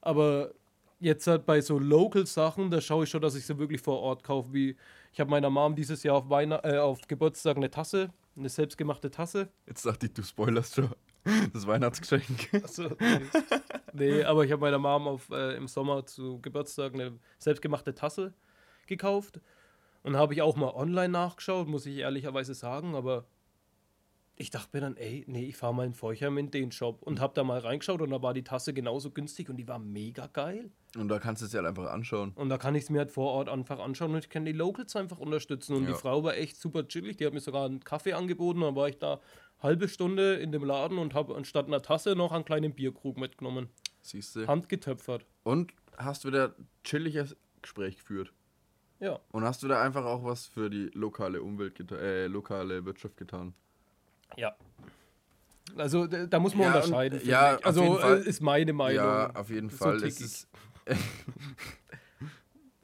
Aber 0.00 0.52
jetzt 1.00 1.26
halt 1.26 1.44
bei 1.44 1.60
so 1.60 1.78
Local-Sachen, 1.78 2.70
da 2.70 2.80
schaue 2.80 3.04
ich 3.04 3.10
schon, 3.10 3.20
dass 3.20 3.34
ich 3.34 3.44
sie 3.44 3.58
wirklich 3.58 3.80
vor 3.80 4.00
Ort 4.00 4.22
kaufe. 4.22 4.52
Wie 4.52 4.76
ich 5.12 5.18
habe 5.18 5.30
meiner 5.30 5.50
Mom 5.50 5.74
dieses 5.74 6.02
Jahr 6.04 6.16
auf, 6.16 6.30
Weihn 6.30 6.52
äh, 6.52 6.78
auf 6.78 7.00
Geburtstag 7.08 7.56
eine 7.56 7.70
Tasse, 7.70 8.10
eine 8.36 8.48
selbstgemachte 8.48 9.10
Tasse. 9.10 9.48
Jetzt 9.66 9.84
dachte 9.84 10.06
ich, 10.06 10.12
du 10.12 10.22
spoilerst 10.22 10.76
schon 10.76 10.90
das 11.52 11.66
Weihnachtsgeschenk. 11.66 12.54
Achso, 12.64 12.90
nee. 12.98 13.20
nee, 13.92 14.24
aber 14.24 14.44
ich 14.44 14.52
habe 14.52 14.60
meiner 14.60 14.78
Mom 14.78 15.08
auf, 15.08 15.30
äh, 15.30 15.56
im 15.56 15.68
Sommer 15.68 16.06
zu 16.06 16.40
Geburtstag 16.40 16.94
eine 16.94 17.18
selbstgemachte 17.38 17.94
Tasse 17.94 18.32
gekauft. 18.86 19.40
Und 20.02 20.16
habe 20.16 20.32
ich 20.32 20.40
auch 20.40 20.56
mal 20.56 20.70
online 20.74 21.10
nachgeschaut, 21.10 21.68
muss 21.68 21.84
ich 21.84 21.98
ehrlicherweise 21.98 22.54
sagen, 22.54 22.94
aber 22.94 23.26
ich 24.40 24.50
dachte 24.50 24.70
mir 24.72 24.80
dann, 24.80 24.96
ey, 24.96 25.24
nee, 25.26 25.44
ich 25.44 25.56
fahre 25.58 25.74
mal 25.74 25.84
in 25.84 25.92
Feuchheim 25.92 26.38
in 26.38 26.50
den 26.50 26.72
Shop 26.72 27.02
und 27.02 27.20
habe 27.20 27.34
da 27.34 27.44
mal 27.44 27.58
reingeschaut 27.58 28.00
und 28.00 28.08
da 28.08 28.22
war 28.22 28.32
die 28.32 28.42
Tasse 28.42 28.72
genauso 28.72 29.10
günstig 29.10 29.50
und 29.50 29.58
die 29.58 29.68
war 29.68 29.78
mega 29.78 30.28
geil. 30.28 30.70
Und 30.96 31.08
da 31.08 31.18
kannst 31.18 31.42
du 31.42 31.46
es 31.46 31.52
dir 31.52 31.58
halt 31.58 31.68
einfach 31.68 31.90
anschauen. 31.90 32.32
Und 32.36 32.48
da 32.48 32.56
kann 32.56 32.74
ich 32.74 32.84
es 32.84 32.90
mir 32.90 33.00
halt 33.00 33.10
vor 33.10 33.32
Ort 33.32 33.50
einfach 33.50 33.78
anschauen 33.78 34.12
und 34.12 34.18
ich 34.20 34.30
kann 34.30 34.46
die 34.46 34.52
Locals 34.52 34.96
einfach 34.96 35.18
unterstützen. 35.18 35.76
Und 35.76 35.84
ja. 35.84 35.90
die 35.90 35.94
Frau 35.94 36.24
war 36.24 36.38
echt 36.38 36.56
super 36.56 36.88
chillig, 36.88 37.18
die 37.18 37.26
hat 37.26 37.34
mir 37.34 37.40
sogar 37.40 37.66
einen 37.66 37.80
Kaffee 37.80 38.14
angeboten, 38.14 38.62
dann 38.62 38.74
war 38.74 38.88
ich 38.88 38.98
da 38.98 39.20
halbe 39.60 39.88
Stunde 39.88 40.34
in 40.34 40.52
dem 40.52 40.64
Laden 40.64 40.98
und 40.98 41.14
habe 41.14 41.34
anstatt 41.34 41.66
einer 41.66 41.82
Tasse 41.82 42.14
noch 42.16 42.32
einen 42.32 42.44
kleinen 42.44 42.74
Bierkrug 42.74 43.18
mitgenommen. 43.18 43.68
Siehst 44.02 44.36
du? 44.36 44.46
Handgetöpfert. 44.46 45.24
Und 45.42 45.72
hast 45.96 46.24
wieder 46.24 46.54
chilliges 46.84 47.36
Gespräch 47.62 47.98
geführt. 47.98 48.32
Ja. 49.00 49.18
Und 49.30 49.44
hast 49.44 49.62
du 49.62 49.68
da 49.68 49.82
einfach 49.82 50.04
auch 50.04 50.24
was 50.24 50.46
für 50.46 50.70
die 50.70 50.90
lokale 50.94 51.42
Umwelt, 51.42 51.78
äh, 51.92 52.26
lokale 52.26 52.84
Wirtschaft 52.84 53.16
getan? 53.16 53.54
Ja. 54.36 54.54
Also 55.76 56.06
da 56.06 56.38
muss 56.38 56.54
man 56.54 56.64
ja, 56.64 56.74
unterscheiden. 56.74 57.20
ja, 57.24 57.58
also 57.62 57.98
äh, 58.00 58.20
ist 58.26 58.40
meine 58.40 58.72
Meinung. 58.72 59.04
Ja, 59.04 59.30
auf 59.34 59.50
jeden 59.50 59.70
Fall. 59.70 60.00
So 60.00 60.06
es 60.06 60.20
ist 60.20 60.48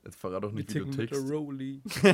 Jetzt 0.05 0.21
verrat 0.21 0.45
doch 0.45 0.53
nicht, 0.53 0.73
wie 0.73 0.79
du 0.79 0.91
tickst. 0.91 1.21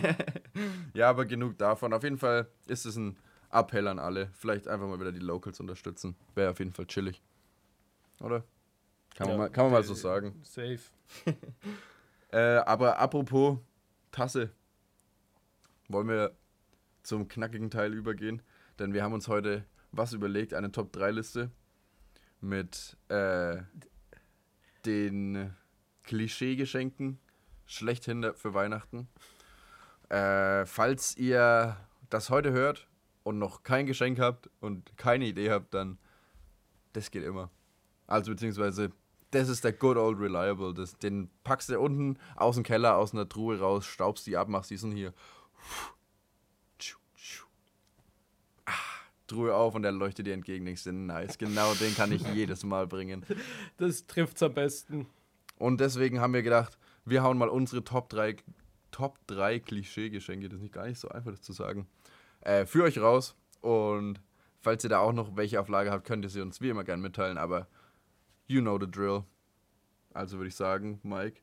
ja, 0.95 1.11
aber 1.11 1.27
genug 1.27 1.59
davon. 1.59 1.93
Auf 1.93 2.03
jeden 2.03 2.17
Fall 2.17 2.49
ist 2.67 2.87
es 2.87 2.97
ein 2.97 3.19
Appell 3.53 3.87
an 3.87 3.99
alle. 3.99 4.31
Vielleicht 4.33 4.67
einfach 4.67 4.87
mal 4.87 4.99
wieder 4.99 5.13
die 5.13 5.21
Locals 5.21 5.61
unterstützen. 5.61 6.17
Wäre 6.35 6.51
auf 6.51 6.59
jeden 6.59 6.73
Fall 6.73 6.87
chillig. 6.87 7.23
Oder? 8.21 8.45
Kann, 9.15 9.29
ja, 9.29 9.33
man, 9.35 9.39
mal, 9.39 9.51
kann 9.51 9.65
man 9.65 9.73
mal 9.73 9.85
so 9.85 9.95
sagen. 9.95 10.41
Safe. 10.43 10.81
äh, 12.33 12.39
aber 12.39 12.99
apropos 12.99 13.59
Tasse. 14.11 14.51
Wollen 15.89 16.09
wir 16.09 16.37
zum 17.03 17.29
knackigen 17.29 17.71
Teil 17.71 17.93
übergehen? 17.93 18.43
Denn 18.79 18.95
wir 18.95 19.03
haben 19.03 19.13
uns 19.13 19.29
heute 19.29 19.65
was 19.91 20.15
überlegt, 20.15 20.55
eine 20.55 20.73
Top-3-Liste 20.73 21.51
mit 22.41 22.97
äh, 23.09 23.59
den 24.87 25.55
Klischee-Geschenken 26.05 27.21
schlechthin 27.67 28.33
für 28.35 28.55
Weihnachten. 28.55 29.09
Äh, 30.09 30.65
falls 30.65 31.17
ihr 31.17 31.77
das 32.09 32.31
heute 32.31 32.53
hört 32.53 32.89
und 33.23 33.39
noch 33.39 33.63
kein 33.63 33.87
Geschenk 33.87 34.19
habt 34.19 34.51
und 34.61 34.97
keine 34.97 35.27
Idee 35.27 35.51
habt, 35.51 35.75
dann 35.75 35.99
das 36.93 37.11
geht 37.11 37.25
immer. 37.25 37.51
Also 38.07 38.33
beziehungsweise 38.33 38.93
das 39.33 39.49
ist 39.49 39.65
der 39.65 39.73
good 39.73 39.97
old 39.97 40.21
reliable. 40.21 40.75
Das, 40.75 40.99
den 40.99 41.31
packst 41.43 41.71
du 41.71 41.81
unten 41.81 42.19
aus 42.37 42.55
dem 42.55 42.65
Keller, 42.65 42.97
aus 42.97 43.13
einer 43.13 43.29
Truhe 43.29 43.59
raus, 43.59 43.87
staubst 43.87 44.27
die 44.27 44.37
ab, 44.37 44.49
machst 44.49 44.71
diesen 44.71 44.93
hier. 44.93 45.13
Ah, 48.67 48.73
Truhe 49.27 49.55
auf 49.55 49.75
und 49.75 49.83
der 49.83 49.93
leuchtet 49.93 50.27
dir 50.27 50.35
entgegen. 50.35 50.67
Denkst 50.67 50.85
du, 50.85 50.93
nice, 50.93 51.39
genau 51.39 51.73
den 51.75 51.95
kann 51.95 52.13
ich 52.13 52.23
jedes 52.35 52.63
Mal 52.65 52.87
bringen. 52.87 53.25
Das 53.79 54.07
trifft's 54.07 54.43
am 54.43 54.55
besten. 54.55 55.07
Und 55.59 55.81
deswegen 55.81 56.21
haben 56.21 56.35
wir 56.35 56.43
gedacht, 56.43 56.79
wir 57.05 57.23
hauen 57.23 57.39
mal 57.39 57.49
unsere 57.49 57.83
Top 57.85 58.11
3, 58.11 58.37
Top 58.91 59.19
3 59.29 59.61
Klischee-Geschenke, 59.61 60.49
das 60.49 60.57
ist 60.57 60.63
nicht 60.63 60.75
gar 60.75 60.87
nicht 60.87 60.99
so 60.99 61.09
einfach, 61.09 61.31
das 61.31 61.41
zu 61.41 61.53
sagen, 61.53 61.87
äh, 62.43 62.67
für 62.67 62.85
euch 62.85 62.99
raus. 62.99 63.35
Und 63.61 64.21
falls 64.61 64.85
ihr 64.85 64.91
da 64.91 64.99
auch 64.99 65.13
noch 65.13 65.37
welche 65.37 65.61
auf 65.61 65.69
Lager 65.69 65.91
habt, 65.91 66.07
könnt 66.07 66.25
ihr 66.25 66.29
sie 66.29 66.41
uns 66.41 66.61
wie 66.61 66.69
immer 66.69 66.85
gerne 66.85 67.03
mitteilen. 67.03 67.39
Aber 67.39 67.69
you 68.47 68.61
know 68.61 68.79
the 68.79 68.91
drill. 68.91 69.25
Also 70.13 70.37
würde 70.39 70.49
ich 70.49 70.57
sagen, 70.57 71.01
Mike. 71.03 71.41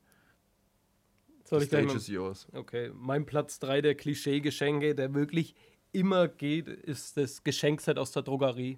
Soll 1.44 1.64
ich 1.64 1.68
stage 1.68 1.94
is 1.94 2.08
yours. 2.08 2.48
Okay, 2.54 2.92
mein 2.94 3.26
Platz 3.26 3.60
3 3.60 3.82
der 3.82 3.96
Klischee-Geschenke, 3.96 4.94
der 4.94 5.14
wirklich 5.16 5.56
immer 5.92 6.28
geht, 6.28 6.68
ist 6.68 7.18
das 7.18 7.44
Geschenkset 7.44 7.98
aus 7.98 8.12
der 8.12 8.22
Drogerie. 8.22 8.78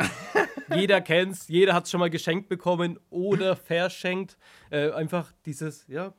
jeder 0.74 1.00
kennt's, 1.00 1.46
jeder 1.46 1.74
hat 1.74 1.84
es 1.84 1.90
schon 1.90 2.00
mal 2.00 2.10
geschenkt 2.10 2.48
bekommen 2.48 2.98
oder 3.10 3.54
verschenkt. 3.54 4.36
Äh, 4.70 4.90
einfach 4.90 5.32
dieses, 5.46 5.86
ja, 5.86 6.12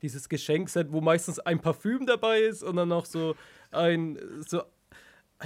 dieses 0.00 0.28
Geschenkset, 0.28 0.90
wo 0.90 1.00
meistens 1.02 1.38
ein 1.38 1.60
Parfüm 1.60 2.06
dabei 2.06 2.40
ist 2.40 2.62
und 2.62 2.76
dann 2.76 2.88
noch 2.88 3.04
so 3.04 3.36
ein, 3.70 4.18
so 4.46 4.62
ein 4.62 4.66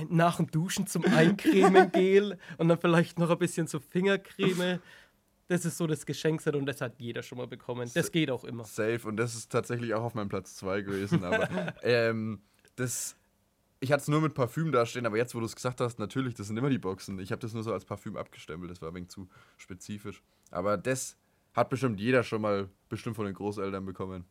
nach 0.09 0.37
dem 0.37 0.51
Duschen 0.51 0.87
zum 0.87 1.05
Eincremen 1.05 1.91
Gel 1.93 2.39
und 2.59 2.69
dann 2.69 2.79
vielleicht 2.79 3.19
noch 3.19 3.31
ein 3.31 3.39
bisschen 3.39 3.67
so 3.67 3.81
Fingercreme. 3.81 4.81
Das 5.49 5.65
ist 5.65 5.79
so 5.79 5.87
das 5.87 6.07
Geschenkset 6.07 6.57
und 6.57 6.67
das 6.67 6.81
hat 6.81 6.99
jeder 6.99 7.23
schon 7.23 7.39
mal 7.39 7.47
bekommen. 7.47 7.89
Das 7.95 8.11
geht 8.11 8.31
auch 8.31 8.45
immer. 8.45 8.65
Safe 8.65 9.01
und 9.05 9.17
das 9.17 9.35
ist 9.35 9.51
tatsächlich 9.53 9.95
auch 9.95 10.03
auf 10.03 10.15
meinem 10.15 10.29
Platz 10.29 10.57
2 10.57 10.83
gewesen. 10.83 11.25
Aber 11.25 11.49
ähm, 11.83 12.41
das, 12.75 13.17
ich 13.79 13.93
hatte 13.93 14.03
es 14.03 14.09
nur 14.09 14.21
mit 14.21 14.35
Parfüm 14.35 14.73
dastehen, 14.73 15.07
aber 15.07 15.17
jetzt, 15.17 15.35
wo 15.35 15.41
du 15.41 15.47
es 15.47 15.55
gesagt 15.55 15.81
hast, 15.81 15.99
natürlich, 15.99 16.35
das 16.35 16.49
sind 16.49 16.57
immer 16.57 16.71
die 16.71 16.79
Boxen. 16.79 17.19
Ich 17.21 17.31
habe 17.31 17.41
das 17.41 17.55
nur 17.55 17.63
so 17.63 17.73
als 17.73 17.85
Parfüm 17.85 18.17
abgestempelt, 18.17 18.71
das 18.71 18.83
war 18.83 18.89
ein 18.89 18.95
wenig 18.95 19.11
zu 19.11 19.29
spezifisch. 19.57 20.23
Aber 20.51 20.77
das 20.77 21.17
hat 21.55 21.71
bestimmt 21.71 22.01
jeder 22.01 22.23
schon 22.23 22.43
mal 22.43 22.69
bestimmt 22.89 23.17
von 23.17 23.25
den 23.25 23.35
Großeltern 23.35 23.85
bekommen. 23.87 24.25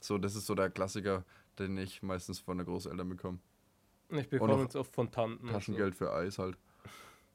So, 0.00 0.16
das 0.16 0.34
ist 0.34 0.46
so 0.46 0.54
der 0.54 0.70
Klassiker, 0.70 1.24
den 1.58 1.76
ich 1.76 2.02
meistens 2.02 2.38
von 2.38 2.58
den 2.58 2.66
Großeltern 2.66 3.08
bekomme. 3.08 3.38
Ich 4.12 4.28
bekomme 4.28 4.62
jetzt 4.62 4.76
oft 4.76 4.94
von 4.94 5.10
Tanten. 5.10 5.48
Taschengeld 5.48 5.94
für 5.94 6.12
Eis 6.12 6.38
halt. 6.38 6.56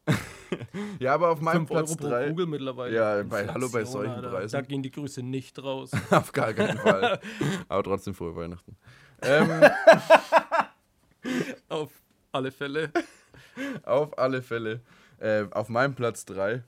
ja, 0.99 1.13
aber 1.13 1.29
auf 1.31 1.39
So. 1.39 1.43
meinem 1.45 1.67
5 1.67 1.71
Euro 1.71 1.79
Platz 1.85 1.97
pro 1.97 2.07
3. 2.09 2.29
Kugel 2.29 2.45
mittlerweile. 2.45 2.95
Ja, 2.95 3.23
bei- 3.23 3.47
hallo, 3.47 3.69
bei 3.69 3.83
solchen 3.83 4.13
Alter. 4.13 4.29
Preisen. 4.29 4.51
Da 4.53 4.61
gehen 4.61 4.81
die 4.83 4.91
Grüße 4.91 5.21
nicht 5.21 5.61
raus. 5.61 5.91
auf 6.11 6.31
gar 6.31 6.53
keinen 6.53 6.77
Fall. 6.77 7.19
aber 7.67 7.83
trotzdem 7.83 8.13
frohe 8.13 8.35
Weihnachten. 8.35 8.77
Ähm, 9.21 9.49
Auf 11.69 11.91
alle 12.31 12.51
Fälle. 12.51 12.91
auf 13.83 14.17
alle 14.17 14.41
Fälle. 14.41 14.81
Äh, 15.19 15.45
auf 15.51 15.69
meinem 15.69 15.95
Platz 15.95 16.25
3. 16.25 16.63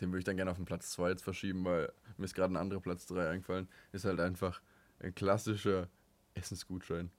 Den 0.00 0.10
würde 0.10 0.18
ich 0.18 0.24
dann 0.24 0.36
gerne 0.36 0.50
auf 0.50 0.56
den 0.58 0.66
Platz 0.66 0.90
2 0.90 1.10
jetzt 1.10 1.22
verschieben, 1.22 1.64
weil 1.64 1.92
mir 2.16 2.24
ist 2.24 2.34
gerade 2.34 2.52
ein 2.52 2.56
anderer 2.56 2.80
Platz 2.80 3.06
3 3.06 3.30
eingefallen. 3.30 3.68
Ist 3.92 4.04
halt 4.04 4.20
einfach 4.20 4.60
ein 5.00 5.14
klassischer 5.14 5.88
Essensgutschein. 6.34 7.10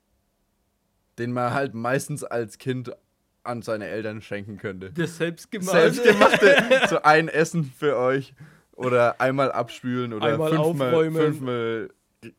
Den 1.20 1.34
man 1.34 1.54
halt 1.54 1.74
meistens 1.74 2.24
als 2.24 2.58
Kind 2.58 2.92
an 3.44 3.62
seine 3.62 3.88
Eltern 3.88 4.22
schenken 4.22 4.58
könnte. 4.58 4.92
Das 4.92 5.18
selbstgemachte. 5.18 5.92
Selbstgemachte, 5.92 6.56
so 6.90 7.02
ein 7.02 7.28
Essen 7.28 7.72
für 7.78 7.98
euch. 7.98 8.34
Oder 8.74 9.20
einmal 9.20 9.52
abspülen 9.52 10.14
oder 10.14 10.26
Einmal 10.28 10.52
fünfmal, 10.52 10.88
aufräumen. 10.90 11.16
fünfmal 11.22 11.90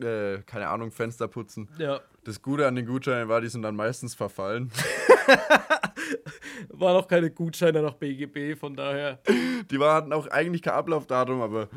äh, 0.03 0.43
keine 0.47 0.69
Ahnung, 0.69 0.91
Fenster 0.91 1.29
putzen. 1.29 1.69
Ja, 1.79 2.01
Das 2.25 2.41
Gute 2.41 2.67
an 2.67 2.75
den 2.77 2.87
Gutscheinen 2.87 3.29
war, 3.29 3.41
die 3.41 3.49
sind 3.49 3.63
dann 3.63 3.77
meistens 3.77 4.15
verfallen. 4.15 4.71
war 6.69 6.95
noch 6.95 7.09
keine 7.09 7.31
Gutscheine 7.31 7.83
nach 7.83 7.95
BGB, 7.95 8.59
von 8.59 8.75
daher. 8.75 9.19
Die 9.71 9.79
war, 9.79 9.95
hatten 9.95 10.13
auch 10.13 10.27
eigentlich 10.29 10.63
kein 10.63 10.75
Ablaufdatum, 10.75 11.41
aber 11.41 11.69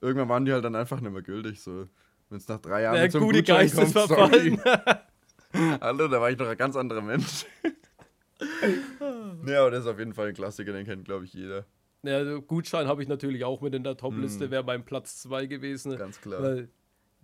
irgendwann 0.00 0.28
waren 0.28 0.44
die 0.44 0.52
halt 0.52 0.64
dann 0.64 0.76
einfach 0.76 1.00
nicht 1.00 1.12
mehr 1.12 1.22
gültig. 1.22 1.60
So. 1.60 1.86
Wenn 2.28 2.38
es 2.38 2.48
nach 2.48 2.60
drei 2.60 2.82
Jahren 2.82 3.10
so 3.10 3.18
einem 3.18 3.26
gute 3.26 3.38
Gutschein 3.40 3.56
Geist 3.58 3.74
ist 3.78 3.94
kommt, 3.94 4.08
verfallen. 4.08 4.60
sorry. 4.64 4.98
Hallo, 5.80 6.08
da 6.08 6.20
war 6.20 6.30
ich 6.30 6.36
doch 6.36 6.48
ein 6.48 6.56
ganz 6.56 6.76
anderer 6.76 7.02
Mensch. 7.02 7.46
ja, 9.46 9.60
aber 9.62 9.70
das 9.70 9.80
ist 9.84 9.86
auf 9.90 9.98
jeden 9.98 10.14
Fall 10.14 10.28
ein 10.28 10.34
Klassiker, 10.34 10.72
den 10.72 10.84
kennt, 10.86 11.04
glaube 11.04 11.24
ich, 11.24 11.34
jeder. 11.34 11.66
Ja, 12.02 12.16
also 12.16 12.42
Gutschein 12.42 12.86
habe 12.88 13.02
ich 13.02 13.08
natürlich 13.08 13.44
auch 13.44 13.60
mit 13.60 13.74
in 13.74 13.84
der 13.84 13.96
Top-Liste, 13.96 14.44
Hm. 14.46 14.50
wäre 14.50 14.64
beim 14.64 14.84
Platz 14.84 15.18
2 15.22 15.46
gewesen. 15.46 15.96
Ganz 15.96 16.20
klar. 16.20 16.42
Weil 16.42 16.68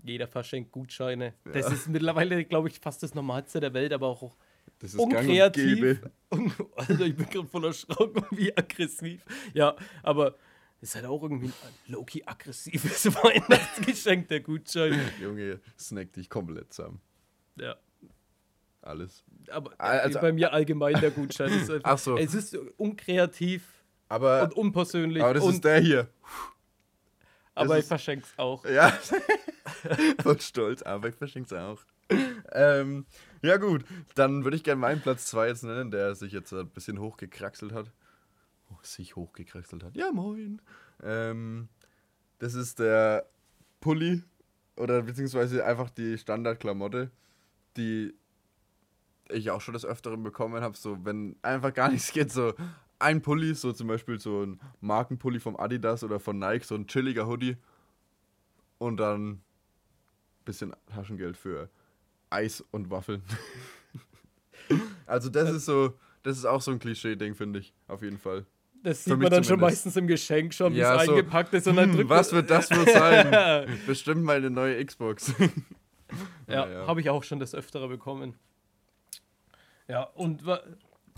jeder 0.04 0.28
verschenkt 0.28 0.70
Gutscheine. 0.70 1.34
Das 1.44 1.66
Ja. 1.66 1.72
ist 1.72 1.88
mittlerweile, 1.88 2.44
glaube 2.44 2.68
ich, 2.68 2.78
fast 2.78 3.02
das 3.02 3.14
Normalste 3.14 3.58
der 3.60 3.74
Welt, 3.74 3.92
aber 3.92 4.06
auch 4.06 4.36
Das 4.78 4.94
ist 4.94 4.98
gang 4.98 5.26
unkreativ. 5.28 5.74
gäbe. 5.80 6.12
Und, 6.28 6.52
Alter, 6.76 7.00
ich 7.06 7.16
bin 7.16 7.28
gerade 7.28 7.48
voll 7.48 7.64
erschrocken, 7.64 8.24
wie 8.30 8.56
aggressiv. 8.56 9.24
Ja, 9.54 9.74
aber 10.04 10.36
ist 10.80 10.94
halt 10.94 11.06
auch 11.06 11.22
irgendwie 11.24 11.46
ein 11.48 11.52
low-key 11.88 12.22
aggressives 12.24 13.06
Weihnachtsgeschenk, 13.06 14.28
der 14.28 14.40
Gutschein. 14.40 15.00
Junge, 15.20 15.60
snack 15.76 16.12
dich 16.12 16.30
komplett 16.30 16.72
zusammen. 16.72 17.00
Ja. 17.56 17.74
Alles. 18.88 19.22
Aber 19.50 19.72
Also- 19.78 20.18
bei 20.20 20.32
mir 20.32 20.52
allgemein 20.52 20.98
der 21.00 21.10
Gutschein. 21.10 21.52
Ist 21.52 21.70
einfach, 21.70 21.90
Ach 21.92 21.98
so. 21.98 22.16
Es 22.16 22.34
ist 22.34 22.56
unkreativ 22.78 23.62
Aber, 24.08 24.44
und 24.44 24.54
unpersönlich. 24.54 25.22
aber 25.22 25.34
das 25.34 25.44
und, 25.44 25.54
ist 25.54 25.64
der 25.64 25.80
hier. 25.80 26.08
aber 27.54 27.74
das 27.74 27.84
ich 27.84 27.88
verschenk's 27.88 28.32
auch. 28.38 28.64
Ja, 28.64 28.90
voll 30.22 30.40
stolz, 30.40 30.82
aber 30.82 31.08
ich 31.08 31.14
verschink's 31.16 31.52
auch. 31.52 31.80
Ähm, 32.52 33.04
ja 33.42 33.58
gut, 33.58 33.84
dann 34.14 34.44
würde 34.44 34.56
ich 34.56 34.64
gerne 34.64 34.80
meinen 34.80 35.02
Platz 35.02 35.26
2 35.26 35.48
jetzt 35.48 35.64
nennen, 35.64 35.90
der 35.90 36.14
sich 36.14 36.32
jetzt 36.32 36.52
ein 36.54 36.68
bisschen 36.70 36.98
hochgekraxelt 36.98 37.72
hat. 37.72 37.92
Oh, 38.70 38.76
sich 38.82 39.16
hochgekraxelt 39.16 39.84
hat. 39.84 39.94
Ja, 39.96 40.10
moin. 40.12 40.62
Ähm, 41.02 41.68
das 42.38 42.54
ist 42.54 42.78
der 42.78 43.26
Pulli 43.80 44.22
oder 44.76 45.02
beziehungsweise 45.02 45.64
einfach 45.64 45.90
die 45.90 46.16
Standardklamotte, 46.16 47.10
die 47.76 48.14
ich 49.30 49.50
auch 49.50 49.60
schon 49.60 49.74
des 49.74 49.84
Öfteren 49.84 50.22
bekommen 50.22 50.62
habe. 50.62 50.76
So, 50.76 51.04
wenn 51.04 51.36
einfach 51.42 51.72
gar 51.74 51.88
nichts 51.92 52.12
geht, 52.12 52.30
so 52.32 52.54
ein 52.98 53.22
Pulli, 53.22 53.54
so 53.54 53.72
zum 53.72 53.88
Beispiel 53.88 54.18
so 54.18 54.42
ein 54.44 54.60
Markenpulli 54.80 55.40
vom 55.40 55.56
Adidas 55.56 56.02
oder 56.04 56.18
von 56.20 56.38
Nike, 56.38 56.64
so 56.64 56.74
ein 56.74 56.86
chilliger 56.86 57.26
Hoodie 57.26 57.56
und 58.78 58.96
dann 58.98 59.40
bisschen 60.44 60.74
Taschengeld 60.86 61.36
für 61.36 61.68
Eis 62.30 62.62
und 62.70 62.90
Waffeln. 62.90 63.22
also 65.06 65.28
das 65.28 65.50
ist 65.50 65.64
so, 65.66 65.94
das 66.22 66.38
ist 66.38 66.44
auch 66.44 66.60
so 66.62 66.70
ein 66.70 66.78
Klischee-Ding, 66.78 67.34
finde 67.34 67.58
ich, 67.60 67.72
auf 67.86 68.02
jeden 68.02 68.18
Fall. 68.18 68.46
Das 68.82 69.04
sieht 69.04 69.18
man 69.18 69.22
dann 69.30 69.42
schon 69.44 69.58
zumindest. 69.58 69.60
meistens 69.84 69.96
im 69.96 70.06
Geschenk 70.06 70.54
schon, 70.54 70.72
wie 70.72 70.78
Ja, 70.78 70.96
es 71.00 71.06
so, 71.06 71.12
eingepackt 71.12 71.52
ist. 71.54 71.66
Und 71.66 71.76
dann 71.76 71.90
Hm, 71.90 71.96
drückt 71.96 72.10
was 72.10 72.32
wird 72.32 72.48
das 72.48 72.70
wohl 72.70 72.86
sein? 72.88 73.78
Bestimmt 73.86 74.22
mal 74.22 74.36
eine 74.36 74.50
neue 74.50 74.82
Xbox. 74.84 75.34
Ja, 76.46 76.64
Naja. 76.64 76.86
habe 76.86 77.00
ich 77.00 77.10
auch 77.10 77.24
schon 77.24 77.40
das 77.40 77.54
Öftere 77.54 77.88
bekommen. 77.88 78.34
Ja, 79.88 80.02
und 80.14 80.44
wa- 80.44 80.56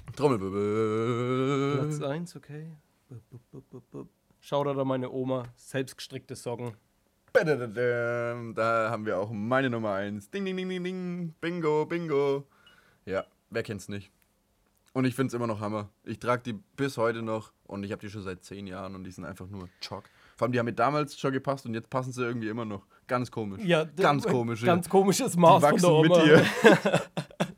Platz 0.06 0.16
Trommelwirbel. 0.16 2.04
1, 2.04 2.36
okay. 2.36 2.70
Shoutout 4.40 4.80
an 4.80 4.86
meine 4.86 5.10
Oma, 5.10 5.44
selbstgestrickte 5.56 6.34
Socken. 6.36 6.72
Da 7.32 7.42
haben 8.90 9.06
wir 9.06 9.18
auch 9.18 9.30
meine 9.30 9.70
Nummer 9.70 9.92
1. 9.94 10.30
Ding, 10.30 10.44
ding, 10.44 10.56
ding, 10.56 10.68
ding, 10.68 10.82
ding. 10.84 11.34
Bingo, 11.40 11.84
bingo. 11.86 12.46
Ja, 13.04 13.24
wer 13.50 13.62
kennt's 13.62 13.88
nicht? 13.88 14.10
Und 14.92 15.04
ich 15.04 15.14
find's 15.14 15.34
immer 15.34 15.46
noch 15.46 15.60
Hammer. 15.60 15.88
Ich 16.04 16.18
trage 16.18 16.42
die 16.42 16.52
bis 16.76 16.96
heute 16.96 17.22
noch 17.22 17.52
und 17.64 17.84
ich 17.84 17.92
habe 17.92 18.00
die 18.00 18.10
schon 18.10 18.22
seit 18.22 18.42
10 18.44 18.66
Jahren 18.66 18.96
und 18.96 19.04
die 19.04 19.12
sind 19.12 19.24
einfach 19.24 19.46
nur 19.48 19.68
Chock. 19.80 20.04
Vor 20.36 20.46
allem, 20.46 20.52
die 20.52 20.58
haben 20.58 20.66
mir 20.66 20.72
damals 20.72 21.16
schon 21.18 21.32
gepasst 21.32 21.64
und 21.66 21.74
jetzt 21.74 21.88
passen 21.90 22.10
sie 22.12 22.24
irgendwie 22.24 22.48
immer 22.48 22.64
noch. 22.64 22.84
Ganz 23.06 23.30
komisch. 23.30 23.62
Ja, 23.64 23.84
Ganz 23.84 24.26
komisch. 24.26 24.64
Ganz 24.64 24.88
komisches 24.88 25.32
die 25.32 25.38
Maß 25.38 25.62
von 25.62 25.76
der 25.76 25.82
wachsen 25.82 26.00
mit 26.00 26.10
Oma. 26.10 26.24
dir. 26.24 26.42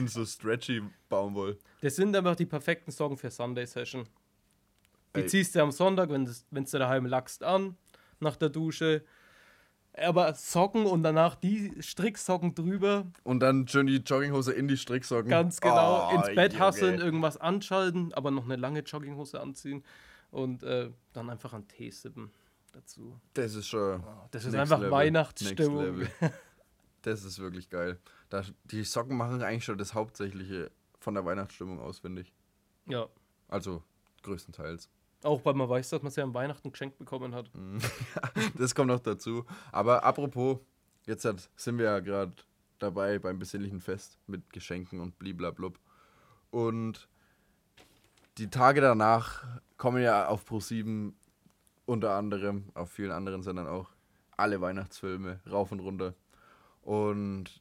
sind 0.00 0.10
so 0.10 0.24
stretchy 0.24 0.82
Baumwoll. 1.08 1.58
Das 1.82 1.96
sind 1.96 2.14
einfach 2.16 2.36
die 2.36 2.46
perfekten 2.46 2.90
Socken 2.90 3.16
für 3.16 3.30
Sunday 3.30 3.66
Session. 3.66 4.06
Die 5.14 5.20
Ey. 5.20 5.26
ziehst 5.26 5.54
du 5.54 5.62
am 5.62 5.70
Sonntag, 5.70 6.08
wenn 6.10 6.24
du 6.24 6.78
daheim 6.78 7.06
lachst, 7.06 7.42
an, 7.42 7.76
nach 8.20 8.36
der 8.36 8.48
Dusche. 8.48 9.04
Aber 9.94 10.32
Socken 10.34 10.86
und 10.86 11.02
danach 11.02 11.34
die 11.34 11.72
Stricksocken 11.82 12.54
drüber, 12.54 13.06
Und 13.24 13.40
dann 13.40 13.66
schön 13.66 13.86
die 13.88 13.96
Jogginghose 13.96 14.52
in 14.52 14.68
die 14.68 14.76
Stricksocken. 14.76 15.28
ganz 15.28 15.60
genau, 15.60 16.10
Oh, 16.12 16.14
ins 16.16 16.34
Bett 16.34 16.52
Junge. 16.52 16.64
hasseln, 16.64 17.00
irgendwas 17.00 17.36
anschalten, 17.36 18.14
aber 18.14 18.30
noch 18.30 18.44
eine 18.44 18.56
lange 18.56 18.80
Jogginghose 18.80 19.40
anziehen 19.40 19.82
und 20.30 20.62
äh, 20.62 20.90
dann 21.12 21.28
einfach 21.28 21.52
einen 21.54 21.66
Tee 21.66 21.90
sippen 21.90 22.30
dazu. 22.72 23.18
Das 23.34 23.54
ist 23.56 23.66
schon. 23.66 24.02
Das 24.30 24.44
ist 24.44 24.54
einfach 24.54 24.78
Level. 24.78 24.92
Weihnachtsstimmung. 24.92 26.06
Das 27.02 27.24
ist 27.24 27.38
wirklich 27.38 27.70
geil. 27.70 27.98
Da, 28.30 28.42
die 28.64 28.84
Socken 28.84 29.16
machen 29.16 29.42
eigentlich 29.42 29.64
schon 29.64 29.78
das 29.78 29.92
Hauptsächliche 29.92 30.70
von 30.98 31.14
der 31.14 31.24
Weihnachtsstimmung 31.24 31.80
aus, 31.80 31.98
finde 31.98 32.22
ich. 32.22 32.32
Ja. 32.86 33.08
Also 33.48 33.82
größtenteils. 34.22 34.88
Auch 35.22 35.44
weil 35.44 35.54
man 35.54 35.68
weiß, 35.68 35.90
dass 35.90 36.02
man 36.02 36.10
sie 36.10 36.22
an 36.22 36.32
Weihnachten 36.32 36.70
geschenkt 36.70 36.98
bekommen 36.98 37.34
hat. 37.34 37.50
Das 38.56 38.74
kommt 38.74 38.88
noch 38.88 39.00
dazu. 39.00 39.44
Aber 39.72 40.04
apropos, 40.04 40.58
jetzt 41.06 41.24
hat, 41.24 41.50
sind 41.56 41.78
wir 41.78 41.86
ja 41.86 42.00
gerade 42.00 42.32
dabei 42.78 43.18
beim 43.18 43.38
besinnlichen 43.38 43.80
Fest 43.80 44.18
mit 44.26 44.52
Geschenken 44.52 45.00
und 45.00 45.18
bliblablub. 45.18 45.78
Und 46.50 47.08
die 48.38 48.48
Tage 48.48 48.80
danach 48.80 49.44
kommen 49.76 50.02
ja 50.02 50.28
auf 50.28 50.48
Pro7 50.48 51.12
unter 51.86 52.14
anderem, 52.14 52.70
auf 52.74 52.90
vielen 52.90 53.10
anderen 53.10 53.42
Sendern 53.42 53.66
auch, 53.66 53.90
alle 54.36 54.60
Weihnachtsfilme 54.60 55.40
rauf 55.50 55.72
und 55.72 55.80
runter. 55.80 56.14
Und 56.82 57.60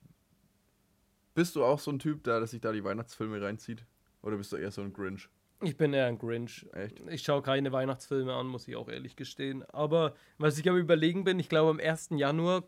bist 1.35 1.55
du 1.55 1.63
auch 1.63 1.79
so 1.79 1.91
ein 1.91 1.99
Typ, 1.99 2.23
der 2.23 2.39
dass 2.39 2.51
sich 2.51 2.61
da 2.61 2.71
die 2.71 2.83
Weihnachtsfilme 2.83 3.41
reinzieht? 3.41 3.85
Oder 4.21 4.37
bist 4.37 4.51
du 4.51 4.57
eher 4.57 4.71
so 4.71 4.81
ein 4.81 4.91
Grinch? 4.93 5.29
Ich 5.61 5.75
bin 5.77 5.93
eher 5.93 6.05
ein 6.07 6.17
Grinch. 6.17 6.65
Echt? 6.73 6.99
Ich 7.09 7.23
schaue 7.23 7.41
keine 7.41 7.71
Weihnachtsfilme 7.71 8.33
an, 8.33 8.47
muss 8.47 8.67
ich 8.67 8.75
auch 8.75 8.87
ehrlich 8.89 9.15
gestehen. 9.15 9.63
Aber 9.71 10.15
was 10.37 10.57
ich 10.57 10.69
am 10.69 10.77
Überlegen 10.77 11.23
bin, 11.23 11.39
ich 11.39 11.49
glaube, 11.49 11.69
am 11.71 11.79
1. 11.79 12.09
Januar 12.11 12.63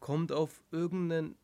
kommt 0.00 0.32
auf 0.32 0.62
irgendeinen 0.70 1.36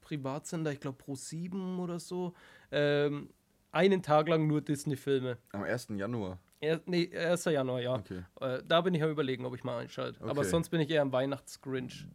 Privatsender, 0.00 0.72
ich 0.72 0.80
glaube 0.80 1.02
Pro7 1.02 1.78
oder 1.78 1.98
so, 2.00 2.34
ähm, 2.72 3.30
einen 3.72 4.02
Tag 4.02 4.28
lang 4.28 4.46
nur 4.46 4.60
Disney-Filme. 4.62 5.38
Am 5.52 5.62
1. 5.62 5.88
Januar. 5.90 6.38
Er, 6.60 6.80
nee, 6.86 7.10
1. 7.14 7.44
Januar, 7.46 7.80
ja. 7.80 7.94
Okay. 7.94 8.24
Äh, 8.40 8.62
da 8.66 8.80
bin 8.80 8.94
ich 8.94 9.02
am 9.02 9.10
Überlegen, 9.10 9.44
ob 9.44 9.54
ich 9.54 9.64
mal 9.64 9.78
einschalte. 9.78 10.20
Aber 10.22 10.40
Okay. 10.40 10.48
sonst 10.50 10.70
bin 10.70 10.80
ich 10.80 10.90
eher 10.90 11.02
ein 11.02 11.12
Weihnachts-Grinch. 11.12 12.06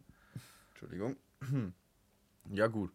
Entschuldigung. 0.70 1.16
Ja, 2.52 2.68
gut. 2.68 2.92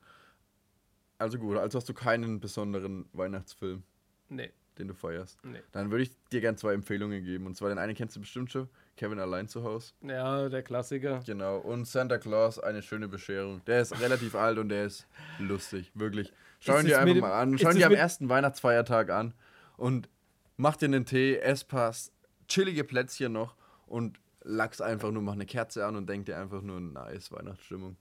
Also 1.22 1.38
gut, 1.38 1.58
also 1.58 1.78
hast 1.78 1.88
du 1.88 1.94
keinen 1.94 2.40
besonderen 2.40 3.06
Weihnachtsfilm, 3.14 3.84
Nee, 4.30 4.52
den 4.78 4.88
du 4.88 4.94
feierst. 4.94 5.38
nee. 5.44 5.60
Dann 5.72 5.92
würde 5.92 6.04
ich 6.04 6.12
dir 6.32 6.42
gerne 6.42 6.58
zwei 6.58 6.74
Empfehlungen 6.74 7.24
geben. 7.24 7.46
Und 7.46 7.56
zwar 7.56 7.70
den 7.70 7.78
einen 7.78 7.94
kennst 7.96 8.16
du 8.16 8.20
bestimmt 8.22 8.52
schon, 8.52 8.68
Kevin 8.98 9.20
allein 9.20 9.48
zu 9.48 9.64
Hause. 9.64 9.94
Ja, 10.02 10.50
der 10.50 10.64
Klassiker. 10.64 11.22
Genau. 11.26 11.58
Und 11.60 11.88
Santa 11.88 12.18
Claus, 12.18 12.60
eine 12.60 12.82
schöne 12.82 13.08
Bescherung. 13.08 13.62
Der 13.66 13.82
ist 13.82 14.00
relativ 14.02 14.36
alt 14.36 14.58
und 14.58 14.70
der 14.70 14.86
ist 14.86 15.08
lustig, 15.40 15.92
wirklich. 15.94 16.34
Schau 16.60 16.80
ihn 16.80 16.86
dir 16.86 17.00
einfach 17.00 17.16
mal 17.16 17.34
an. 17.42 17.58
Schau 17.58 17.70
ihn 17.72 17.78
dir 17.78 17.88
am 17.88 17.94
ersten 17.94 18.30
Weihnachtsfeiertag 18.30 19.10
an 19.10 19.34
und 19.78 20.10
mach 20.58 20.76
dir 20.78 20.86
einen 20.86 21.06
Tee, 21.06 21.38
Esspass, 21.38 22.12
chillige 22.48 22.84
Plätzchen 22.84 23.34
noch 23.34 23.56
und 23.88 24.20
lachs 24.44 24.82
einfach 24.82 25.12
nur, 25.12 25.22
mach 25.22 25.34
eine 25.34 25.46
Kerze 25.46 25.86
an 25.86 25.96
und 25.96 26.08
denk 26.08 26.26
dir 26.26 26.38
einfach 26.38 26.62
nur 26.62 26.80
nice 26.80 27.32
Weihnachtsstimmung. 27.32 27.98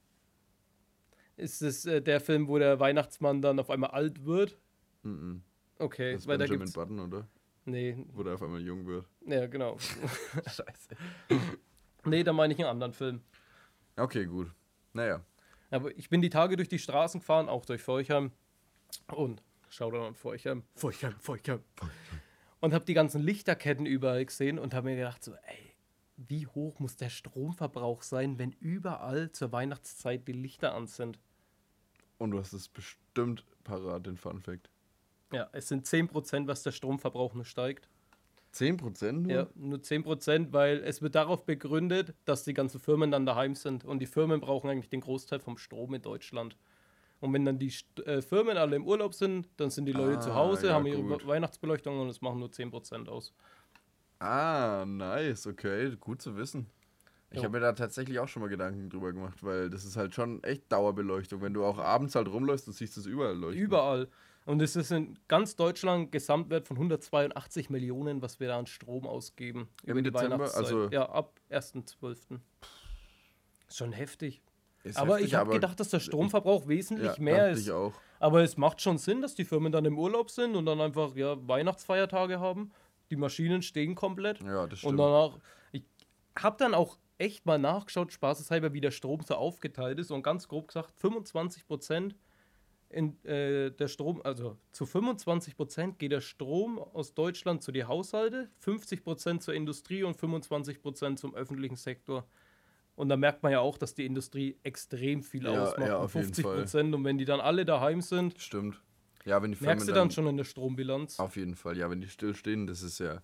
Ist 1.40 1.62
es 1.62 1.87
äh, 1.87 2.00
der 2.03 2.20
Film, 2.20 2.48
wo 2.48 2.59
der 2.59 2.79
Weihnachtsmann 2.81 3.40
dann 3.42 3.59
auf 3.59 3.70
einmal 3.70 3.90
alt 3.90 4.24
wird? 4.24 4.59
Mhm. 5.03 5.42
Okay, 5.79 6.12
Das 6.12 6.22
ist 6.22 6.26
weil 6.29 6.38
da 6.38 6.44
Benjamin 6.44 6.66
gibt's. 6.66 6.74
Button, 6.74 7.00
oder? 7.00 7.26
Nee, 7.64 8.05
Wo 8.12 8.22
der 8.22 8.35
auf 8.35 8.42
einmal 8.42 8.61
jung 8.61 8.87
wird. 8.87 9.07
ja, 9.26 9.46
genau. 9.46 9.79
Scheiße. 10.46 10.96
nee, 12.05 12.22
da 12.24 12.33
meine 12.33 12.53
ich 12.55 12.59
einen 12.61 12.68
anderen 12.68 12.92
Film. 12.92 13.20
Okay, 13.96 14.24
gut. 14.26 14.50
Naja. 14.92 15.24
Aber 15.70 15.96
ich 15.96 16.09
bin 16.09 16.20
die 16.20 16.31
Tage 16.31 16.57
durch 16.57 16.68
die 16.68 16.79
Straßen 16.79 17.20
gefahren, 17.20 17.48
auch 17.48 17.64
durch 17.64 17.83
Feuchheim. 17.83 18.33
Und 19.12 19.42
schau 19.68 19.90
da 19.90 20.07
an 20.09 20.14
Feuchheim. 20.14 20.64
Feuchheim, 20.74 21.14
Feuchheim. 21.20 21.61
Und 22.61 22.74
habe 22.74 22.85
die 22.85 22.94
ganzen 22.94 23.22
Lichterketten 23.22 23.87
überall 23.87 24.24
gesehen 24.26 24.59
und 24.59 24.74
habe 24.74 24.90
mir 24.90 24.96
gedacht, 24.96 25.22
so, 25.22 25.33
ey, 25.35 25.74
wie 26.16 26.46
hoch 26.46 26.79
muss 26.81 26.96
der 26.96 27.09
Stromverbrauch 27.09 28.03
sein, 28.03 28.38
wenn 28.38 28.53
überall 28.53 29.31
zur 29.33 29.53
Weihnachtszeit 29.53 30.26
die 30.29 30.33
Lichter 30.33 30.74
an 30.74 30.87
sind? 30.87 31.18
Und 32.21 32.33
du 32.33 32.39
hast 32.39 32.53
es 32.53 32.69
bestimmt 32.69 33.45
parat, 33.65 34.07
den 34.07 34.19
Fun 34.19 34.41
Fact. 34.43 34.69
Ja, 35.33 35.49
es 35.53 35.69
sind 35.69 35.87
10%, 35.87 36.49
was 36.49 36.63
der 36.63 36.73
Stromverbrauch 36.73 37.33
nur 37.35 37.47
steigt. 37.47 37.89
10% 38.53 39.23
nur? 39.23 39.33
Ja, 39.33 39.47
nur 39.55 39.81
10%, 39.83 40.53
weil 40.53 40.83
es 40.85 41.01
wird 41.01 41.15
darauf 41.15 41.47
begründet, 41.47 42.15
dass 42.27 42.45
die 42.45 42.53
ganzen 42.53 42.79
Firmen 42.79 43.11
dann 43.11 43.25
daheim 43.25 43.55
sind. 43.55 43.87
Und 43.87 44.01
die 44.01 44.07
Firmen 44.07 44.41
brauchen 44.41 44.69
eigentlich 44.69 44.91
den 44.91 45.01
Großteil 45.01 45.41
vom 45.41 45.57
Strom 45.57 45.95
in 45.95 46.03
Deutschland. 46.03 46.57
Und 47.21 47.33
wenn 47.33 47.45
dann 47.47 47.59
die 47.59 47.73
äh, 48.05 48.21
Firmen 48.21 48.59
alle 48.59 48.77
im 48.77 48.85
Urlaub 48.87 49.15
sind, 49.15 49.49
dann 49.57 49.71
sind 49.71 49.87
die 49.87 49.93
Leute 49.93 50.19
Ah, 50.19 50.21
zu 50.21 50.35
Hause, 50.35 50.67
ja, 50.69 50.75
haben 50.75 50.87
ihre 50.87 51.03
gut. 51.03 51.23
We- 51.25 51.29
Weihnachtsbeleuchtung 51.29 52.01
und 52.01 52.09
es 52.11 52.21
machen 52.21 52.39
nur 52.41 52.51
10% 52.53 53.09
aus. 53.09 53.33
Ah, 54.19 54.85
nice, 54.87 55.47
okay, 55.47 55.97
gut 55.97 56.21
zu 56.21 56.37
wissen. 56.37 56.67
Ich 57.33 57.45
habe 57.45 57.59
mir 57.59 57.61
da 57.61 57.73
tatsächlich 57.73 58.19
auch 58.19 58.29
schon 58.29 58.43
mal 58.43 58.49
Gedanken 58.49 58.90
drüber 58.90 59.12
gemacht, 59.12 59.45
weil 59.45 59.71
das 59.71 59.85
ist 59.85 59.97
halt 59.97 60.14
schon 60.14 60.43
echt 60.43 60.71
Dauerbeleuchtung. 60.73 61.40
Wenn 61.43 61.55
du 61.55 61.64
auch 61.64 61.79
abends 61.79 62.14
halt 62.16 62.29
rumläufst, 62.29 62.66
du 62.66 62.73
siehst 62.73 62.97
es 62.97 63.07
überall 63.07 63.37
leuchten. 63.37 63.62
Überall. 63.62 64.09
Und 64.47 64.61
es 64.62 64.75
ist 64.75 64.90
in 64.90 65.16
ganz 65.29 65.55
Deutschland 65.55 66.09
ein 66.09 66.11
Gesamtwert 66.11 66.66
von 66.66 66.77
182 66.77 67.71
Millionen, 67.71 68.21
was 68.21 68.40
wir 68.40 68.49
da 68.49 68.59
an 68.59 68.66
Strom 68.66 69.07
ausgeben. 69.07 69.69
Im 69.85 70.03
Dezember? 70.03 70.53
Also- 70.55 70.88
ja, 70.90 71.09
ab 71.09 71.38
1.12. 71.51 72.40
Ist 73.69 73.77
schon 73.77 73.93
heftig. 73.93 74.43
Ist 74.83 74.99
aber 74.99 75.14
heftig, 75.14 75.29
ich 75.29 75.35
habe 75.35 75.53
gedacht, 75.53 75.79
dass 75.79 75.90
der 75.90 76.01
Stromverbrauch 76.01 76.66
wesentlich 76.66 77.16
ja, 77.16 77.23
mehr 77.23 77.51
ist. 77.51 77.61
Ich 77.61 77.71
auch. 77.71 77.93
Aber 78.19 78.43
es 78.43 78.57
macht 78.57 78.81
schon 78.81 78.99
Sinn, 78.99 79.21
dass 79.21 79.35
die 79.35 79.45
Firmen 79.45 79.71
dann 79.71 79.85
im 79.85 79.99
Urlaub 79.99 80.31
sind 80.31 80.57
und 80.57 80.66
dann 80.66 80.81
einfach 80.81 81.14
ja, 81.14 81.37
Weihnachtsfeiertage 81.47 82.40
haben. 82.40 82.73
Die 83.11 83.16
Maschinen 83.16 83.62
stehen 83.62 83.95
komplett. 83.95 84.40
Ja, 84.40 84.66
das 84.66 84.83
und 84.85 84.95
stimmt. 84.95 85.01
danach, 85.01 85.38
ich 85.73 85.85
habe 86.37 86.57
dann 86.59 86.75
auch 86.75 86.97
echt 87.21 87.47
mal 87.47 87.59
nachgeschaut, 87.59 88.13
spaßeshalber, 88.13 88.73
wie 88.73 88.81
der 88.81 88.91
Strom 88.91 89.21
so 89.23 89.35
aufgeteilt 89.35 89.99
ist. 89.99 90.11
Und 90.11 90.23
ganz 90.23 90.49
grob 90.49 90.69
gesagt, 90.69 90.93
25 90.99 91.67
Prozent 91.67 92.17
in 92.89 93.23
äh, 93.25 93.71
der 93.71 93.87
Strom, 93.89 94.21
also 94.25 94.57
zu 94.73 94.85
25 94.85 95.57
Prozent 95.57 95.99
geht 95.99 96.11
der 96.11 96.21
Strom 96.21 96.79
aus 96.79 97.15
Deutschland 97.15 97.63
zu 97.63 97.71
den 97.71 97.87
Haushalte, 97.87 98.51
50 98.59 99.05
Prozent 99.05 99.43
zur 99.43 99.55
Industrie 99.55 100.03
und 100.03 100.17
25 100.17 100.81
Prozent 100.83 101.19
zum 101.21 101.35
öffentlichen 101.35 101.77
Sektor. 101.77 102.27
Und 102.97 103.09
da 103.09 103.17
merkt 103.17 103.43
man 103.43 103.53
ja 103.53 103.61
auch, 103.61 103.79
dass 103.79 103.95
die 103.95 104.05
Industrie 104.05 104.59
extrem 104.65 105.23
viel 105.23 105.45
Ja, 105.45 105.63
ausmacht. 105.63 105.89
ja, 105.89 105.99
auf 105.99 106.15
jeden 106.15 106.27
50 106.27 106.45
Fall. 106.45 106.57
Prozent. 106.57 106.95
Und 106.95 107.05
wenn 107.05 107.17
die 107.19 107.25
dann 107.25 107.41
alle 107.41 107.65
daheim 107.65 108.01
sind, 108.01 108.41
Stimmt. 108.41 108.81
Ja, 109.27 109.43
wenn 109.43 109.53
die 109.53 109.57
Firmen 109.57 109.77
merkst 109.77 109.89
du 109.89 109.93
dann 109.93 110.11
schon 110.11 110.27
in 110.27 110.37
der 110.39 110.45
Strombilanz. 110.45 111.21
Auf 111.21 111.37
jeden 111.37 111.55
Fall, 111.55 111.77
ja, 111.77 111.91
wenn 111.91 112.01
die 112.01 112.09
stillstehen, 112.09 112.67
das 112.67 112.83
ist 112.83 112.99
ja, 112.99 113.23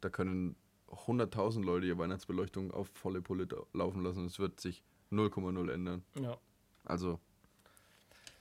da 0.00 0.08
können 0.08 0.54
100.000 0.88 1.64
Leute 1.64 1.86
ihre 1.86 1.98
Weihnachtsbeleuchtung 1.98 2.70
auf 2.70 2.88
volle 2.94 3.22
Pulle 3.22 3.48
laufen 3.72 4.02
lassen. 4.02 4.26
Es 4.26 4.38
wird 4.38 4.60
sich 4.60 4.82
0,0 5.10 5.70
ändern. 5.70 6.04
Ja. 6.20 6.36
Also, 6.84 7.18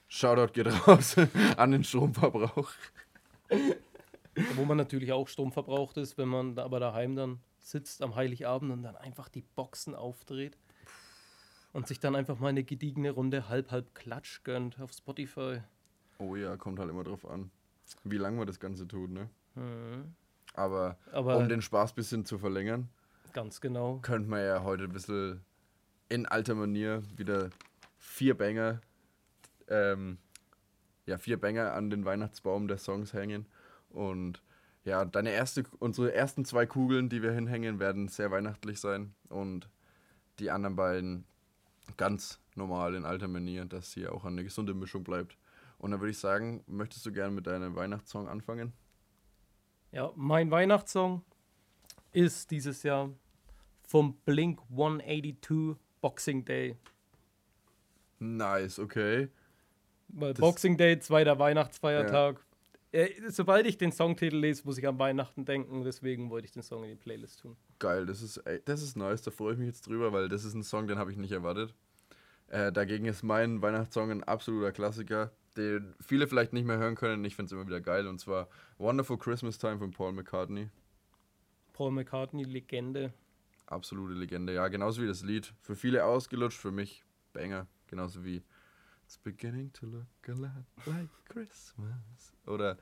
Shoutout 0.08 0.53
geht 0.53 0.67
raus 0.88 1.15
an 1.58 1.71
den 1.71 1.84
Stromverbrauch. 1.84 2.71
Wo 4.55 4.65
man 4.65 4.77
natürlich 4.77 5.12
auch 5.12 5.27
Strom 5.27 5.51
verbraucht 5.51 5.97
ist, 5.97 6.17
wenn 6.17 6.27
man 6.27 6.58
aber 6.60 6.79
daheim 6.79 7.15
dann 7.15 7.39
sitzt 7.60 8.01
am 8.01 8.15
Heiligabend 8.15 8.71
und 8.71 8.84
dann 8.84 8.95
einfach 8.95 9.29
die 9.29 9.41
Boxen 9.41 9.95
aufdreht 9.95 10.58
und 11.73 11.88
sich 11.88 11.99
dann 11.99 12.15
einfach 12.15 12.39
mal 12.39 12.49
eine 12.49 12.63
gediegene 12.63 13.12
Runde 13.12 13.49
halb-halb 13.49 13.95
Klatsch 13.95 14.43
gönnt 14.43 14.79
auf 14.79 14.91
Spotify. 14.91 15.62
Oh 16.19 16.36
ja, 16.36 16.55
kommt 16.58 16.79
halt 16.79 16.89
immer 16.89 17.03
drauf 17.03 17.25
an, 17.25 17.49
wie 18.03 18.17
lange 18.17 18.38
man 18.38 18.47
das 18.47 18.60
Ganze 18.60 18.88
tut, 18.88 19.10
ne? 19.10 19.29
Mhm. 19.55 20.13
Aber, 20.55 20.97
Aber 21.11 21.37
um 21.37 21.49
den 21.49 21.61
Spaß 21.61 21.91
ein 21.91 21.95
bisschen 21.95 22.25
zu 22.25 22.37
verlängern, 22.37 22.89
ganz 23.33 23.61
genau. 23.61 23.99
könnte 24.01 24.29
man 24.29 24.41
ja 24.41 24.63
heute 24.63 24.85
ein 24.85 24.93
bisschen 24.93 25.41
in 26.09 26.25
alter 26.25 26.55
Manier 26.55 27.03
wieder 27.15 27.49
vier 27.97 28.37
Banger, 28.37 28.81
ähm, 29.67 30.17
ja, 31.05 31.17
vier 31.17 31.39
Banger 31.39 31.73
an 31.73 31.89
den 31.89 32.05
Weihnachtsbaum 32.05 32.67
der 32.67 32.77
Songs 32.77 33.13
hängen. 33.13 33.45
Und 33.89 34.41
ja, 34.83 35.03
deine 35.03 35.31
erste, 35.31 35.63
unsere 35.79 36.13
ersten 36.13 36.45
zwei 36.45 36.65
Kugeln, 36.65 37.09
die 37.09 37.21
wir 37.21 37.31
hinhängen, 37.31 37.79
werden 37.79 38.07
sehr 38.07 38.31
weihnachtlich 38.31 38.79
sein. 38.79 39.13
Und 39.29 39.69
die 40.39 40.51
anderen 40.51 40.75
beiden 40.75 41.25
ganz 41.97 42.39
normal 42.55 42.95
in 42.95 43.05
alter 43.05 43.27
Manier, 43.27 43.65
dass 43.65 43.93
hier 43.93 44.13
auch 44.13 44.25
eine 44.25 44.43
gesunde 44.43 44.73
Mischung 44.73 45.03
bleibt. 45.03 45.37
Und 45.77 45.91
dann 45.91 45.99
würde 45.99 46.11
ich 46.11 46.19
sagen, 46.19 46.63
möchtest 46.67 47.05
du 47.05 47.11
gerne 47.11 47.33
mit 47.33 47.47
deinem 47.47 47.75
Weihnachtssong 47.75 48.27
anfangen? 48.27 48.73
Ja, 49.95 50.12
mein 50.17 50.51
Weihnachtssong 50.51 51.23
ist 52.12 52.51
dieses 52.51 52.84
Jahr 52.84 53.12
vom 53.88 54.17
Blink 54.25 54.60
182 54.69 55.77
Boxing 56.01 56.43
Day. 56.43 56.75
Nice, 58.19 58.77
okay. 58.77 59.29
Weil 60.10 60.34
Das- 60.34 60.41
Boxing 60.41 60.75
Day, 60.75 60.99
zweiter 60.99 61.39
Weihnachtsfeiertag. 61.39 62.45
Äh, 62.91 63.10
sobald 63.29 63.67
ich 63.67 63.77
den 63.77 63.93
Songtitel 63.93 64.36
lese, 64.36 64.63
muss 64.65 64.77
ich 64.77 64.86
an 64.86 64.99
Weihnachten 64.99 65.45
denken. 65.45 65.86
Deswegen 65.86 66.29
wollte 66.29 66.47
ich 66.47 66.51
den 66.51 66.62
Song 66.62 66.84
in 66.84 66.89
die 66.89 66.95
Playlist 66.97 67.39
tun. 67.39 67.55
Geil, 67.79 68.05
das 68.05 68.21
ist, 68.21 68.43
das 68.65 68.81
ist 68.81 68.97
nice, 68.97 69.21
da 69.21 69.31
freue 69.31 69.53
ich 69.53 69.60
mich 69.60 69.67
jetzt 69.67 69.88
drüber, 69.88 70.12
weil 70.12 70.27
das 70.27 70.43
ist 70.43 70.55
ein 70.55 70.63
Song, 70.63 70.88
den 70.88 70.97
habe 70.97 71.10
ich 71.12 71.17
nicht 71.17 71.31
erwartet. 71.31 71.73
Äh, 72.47 72.73
dagegen 72.73 73.05
ist 73.05 73.23
mein 73.23 73.62
Weihnachtssong 73.62 74.12
ein 74.12 74.23
absoluter 74.25 74.73
Klassiker, 74.73 75.31
den 75.57 75.95
viele 75.99 76.27
vielleicht 76.27 76.53
nicht 76.53 76.65
mehr 76.65 76.77
hören 76.77 76.95
können. 76.95 77.23
Ich 77.25 77.35
finde 77.35 77.47
es 77.47 77.51
immer 77.51 77.65
wieder 77.65 77.81
geil 77.81 78.07
und 78.07 78.19
zwar 78.19 78.49
Wonderful 78.77 79.17
Christmas 79.17 79.57
Time 79.57 79.77
von 79.79 79.91
Paul 79.91 80.13
McCartney. 80.13 80.69
Paul 81.73 81.91
McCartney, 81.91 82.43
Legende. 82.43 83.13
Absolute 83.67 84.13
Legende, 84.13 84.53
ja, 84.53 84.67
genauso 84.67 85.01
wie 85.01 85.07
das 85.07 85.23
Lied. 85.23 85.53
Für 85.61 85.75
viele 85.75 86.05
ausgelutscht, 86.05 86.59
für 86.59 86.71
mich 86.71 87.03
Banger. 87.33 87.67
Genauso 87.87 88.23
wie 88.23 88.43
It's 89.05 89.17
beginning 89.17 89.71
to 89.73 89.85
look 89.85 90.07
a 90.27 90.31
lot 90.31 90.65
like 90.85 91.09
Christmas. 91.29 92.33
Oder, 92.47 92.77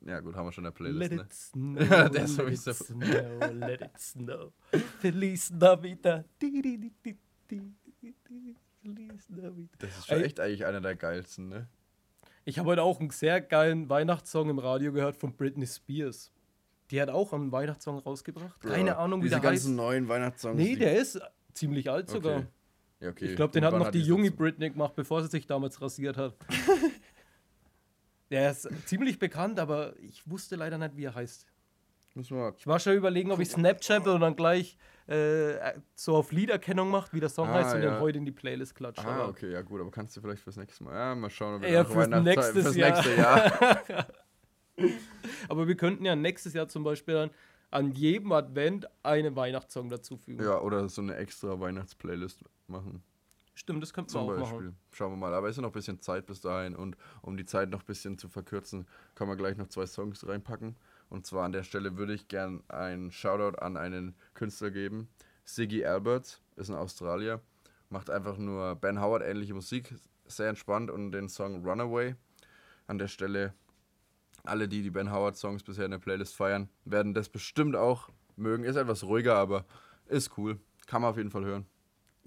ja 0.00 0.20
gut, 0.20 0.34
haben 0.34 0.46
wir 0.46 0.52
schon 0.52 0.64
in 0.64 0.72
der 0.72 0.76
Playlist, 0.76 1.10
Let 1.10 1.12
ne? 1.12 1.22
it 1.22 1.32
snow, 1.32 1.78
Der 1.88 2.08
let 2.08 2.20
it 2.22 2.74
snow, 2.74 3.52
let 3.52 3.80
it 3.82 3.98
snow. 3.98 4.52
Feliz 5.00 5.50
Navidad. 5.50 6.24
Navidad. 8.94 9.68
Das 9.78 9.96
ist 9.98 10.06
schon 10.06 10.18
Ey. 10.18 10.24
echt 10.24 10.40
eigentlich 10.40 10.64
einer 10.66 10.80
der 10.80 10.94
geilsten, 10.96 11.48
ne? 11.48 11.68
Ich 12.44 12.58
habe 12.58 12.68
heute 12.70 12.82
auch 12.82 13.00
einen 13.00 13.10
sehr 13.10 13.40
geilen 13.40 13.88
Weihnachtssong 13.88 14.48
im 14.50 14.58
Radio 14.60 14.92
gehört 14.92 15.16
von 15.16 15.34
Britney 15.36 15.66
Spears. 15.66 16.30
Die 16.92 17.00
hat 17.02 17.08
auch 17.10 17.32
einen 17.32 17.50
Weihnachtssong 17.50 17.98
rausgebracht. 17.98 18.60
Keine 18.60 18.90
Ja, 18.90 18.98
Ahnung, 18.98 19.20
wie 19.20 19.24
Diese 19.24 19.40
der 19.40 19.50
ganzen 19.50 19.68
heißt. 19.70 19.76
neuen 19.76 20.08
Weihnachtssongs. 20.08 20.56
Nee, 20.56 20.74
die- 20.74 20.76
der 20.80 20.96
ist 20.98 21.20
ziemlich 21.54 21.90
alt 21.90 22.08
sogar. 22.08 22.36
Okay. 22.38 22.46
Ja, 23.00 23.08
okay. 23.10 23.24
Ich 23.26 23.36
glaube, 23.36 23.52
den 23.52 23.64
hat 23.64 23.72
noch 23.74 23.90
die 23.90 23.98
das 23.98 24.06
junge 24.08 24.30
Britney 24.30 24.70
gemacht, 24.70 24.94
bevor 24.94 25.22
sie 25.22 25.28
sich 25.28 25.46
damals 25.46 25.80
rasiert 25.82 26.16
hat. 26.16 26.34
Der 28.30 28.50
ist 28.50 28.68
ziemlich 28.86 29.18
bekannt, 29.18 29.60
aber 29.60 29.96
ich 30.00 30.28
wusste 30.28 30.56
leider 30.56 30.78
nicht, 30.78 30.96
wie 30.96 31.04
er 31.04 31.14
heißt. 31.14 31.46
Müssen 32.16 32.36
wir. 32.36 32.54
Ich 32.58 32.66
war 32.66 32.80
schon 32.80 32.94
überlegen, 32.94 33.30
ob 33.30 33.38
ich 33.40 33.50
Snapchat 33.50 34.06
und 34.08 34.20
dann 34.22 34.34
gleich 34.36 34.76
äh, 35.06 35.54
so 35.94 36.16
auf 36.16 36.32
Liederkennung 36.32 36.90
macht, 36.90 37.12
wie 37.12 37.20
der 37.20 37.28
Song 37.28 37.46
Ah, 37.48 37.52
heißt 37.54 37.74
und 37.76 37.82
ja. 37.82 37.90
den 37.92 38.00
heute 38.00 38.18
in 38.18 38.24
die 38.24 38.32
Playlist 38.32 38.74
klatscht. 38.74 39.04
Ah, 39.04 39.08
aber 39.16 39.28
okay, 39.28 39.52
ja 39.52 39.60
gut, 39.62 39.80
aber 39.80 39.90
kannst 39.90 40.16
du 40.16 40.20
vielleicht 40.22 40.42
fürs 40.42 40.56
nächste 40.56 40.82
Mal. 40.84 40.94
Ja, 40.94 41.14
mal 41.14 41.30
schauen, 41.30 41.56
ob 41.56 41.62
Ja, 41.70 41.82
nach 41.82 41.90
fürs 41.90 42.06
Weihnachtszeit- 42.08 42.22
nächstes 42.24 42.62
fürs 42.64 42.76
Jahr. 42.76 42.90
nächste 42.90 43.14
Jahr. 43.16 44.06
aber 45.48 45.68
wir 45.68 45.76
könnten 45.76 46.04
ja 46.04 46.16
nächstes 46.16 46.52
Jahr 46.54 46.68
zum 46.68 46.84
Beispiel 46.84 47.14
dann 47.14 47.30
an 47.70 47.92
jedem 47.92 48.32
Advent 48.32 48.86
einen 49.02 49.36
Weihnachtssong 49.36 49.88
dazufügen. 49.88 50.42
ja, 50.42 50.60
oder 50.60 50.88
so 50.88 51.02
eine 51.02 51.16
extra 51.16 51.58
Weihnachtsplaylist 51.60 52.42
machen. 52.68 53.02
Stimmt, 53.54 53.82
das 53.82 53.96
wir 53.96 54.06
Zum 54.06 54.20
auch 54.22 54.26
Beispiel. 54.36 54.44
machen. 54.68 54.76
Schauen 54.92 55.12
wir 55.12 55.16
mal. 55.16 55.32
Aber 55.34 55.46
es 55.48 55.52
ist 55.52 55.56
ja 55.56 55.62
noch 55.62 55.70
ein 55.70 55.72
bisschen 55.72 55.98
Zeit 56.00 56.26
bis 56.26 56.40
dahin 56.42 56.76
und 56.76 56.96
um 57.22 57.36
die 57.36 57.44
Zeit 57.46 57.70
noch 57.70 57.80
ein 57.80 57.86
bisschen 57.86 58.18
zu 58.18 58.28
verkürzen, 58.28 58.86
kann 59.14 59.28
man 59.28 59.38
gleich 59.38 59.56
noch 59.56 59.68
zwei 59.68 59.86
Songs 59.86 60.26
reinpacken. 60.26 60.76
Und 61.08 61.26
zwar 61.26 61.44
an 61.44 61.52
der 61.52 61.62
Stelle 61.62 61.96
würde 61.96 62.14
ich 62.14 62.28
gern 62.28 62.62
einen 62.68 63.10
Shoutout 63.10 63.58
an 63.58 63.76
einen 63.76 64.16
Künstler 64.34 64.70
geben. 64.70 65.08
Siggy 65.44 65.84
Alberts 65.84 66.40
ist 66.56 66.68
ein 66.68 66.76
Australier, 66.76 67.40
macht 67.90 68.10
einfach 68.10 68.36
nur 68.36 68.74
Ben 68.76 69.00
Howard 69.00 69.22
ähnliche 69.22 69.54
Musik, 69.54 69.94
sehr 70.26 70.48
entspannt 70.48 70.90
und 70.90 71.12
den 71.12 71.28
Song 71.28 71.64
Runaway. 71.64 72.16
An 72.88 72.98
der 72.98 73.08
Stelle 73.08 73.54
alle, 74.44 74.68
die 74.68 74.82
die 74.82 74.90
Ben 74.90 75.12
Howard 75.12 75.36
Songs 75.36 75.62
bisher 75.62 75.84
in 75.84 75.90
der 75.90 75.98
Playlist 75.98 76.36
feiern, 76.36 76.68
werden 76.84 77.14
das 77.14 77.28
bestimmt 77.28 77.76
auch 77.76 78.08
mögen. 78.36 78.64
Ist 78.64 78.76
etwas 78.76 79.04
ruhiger, 79.04 79.36
aber 79.36 79.64
ist 80.06 80.36
cool. 80.38 80.58
Kann 80.86 81.02
man 81.02 81.10
auf 81.10 81.16
jeden 81.16 81.30
Fall 81.30 81.44
hören. 81.44 81.66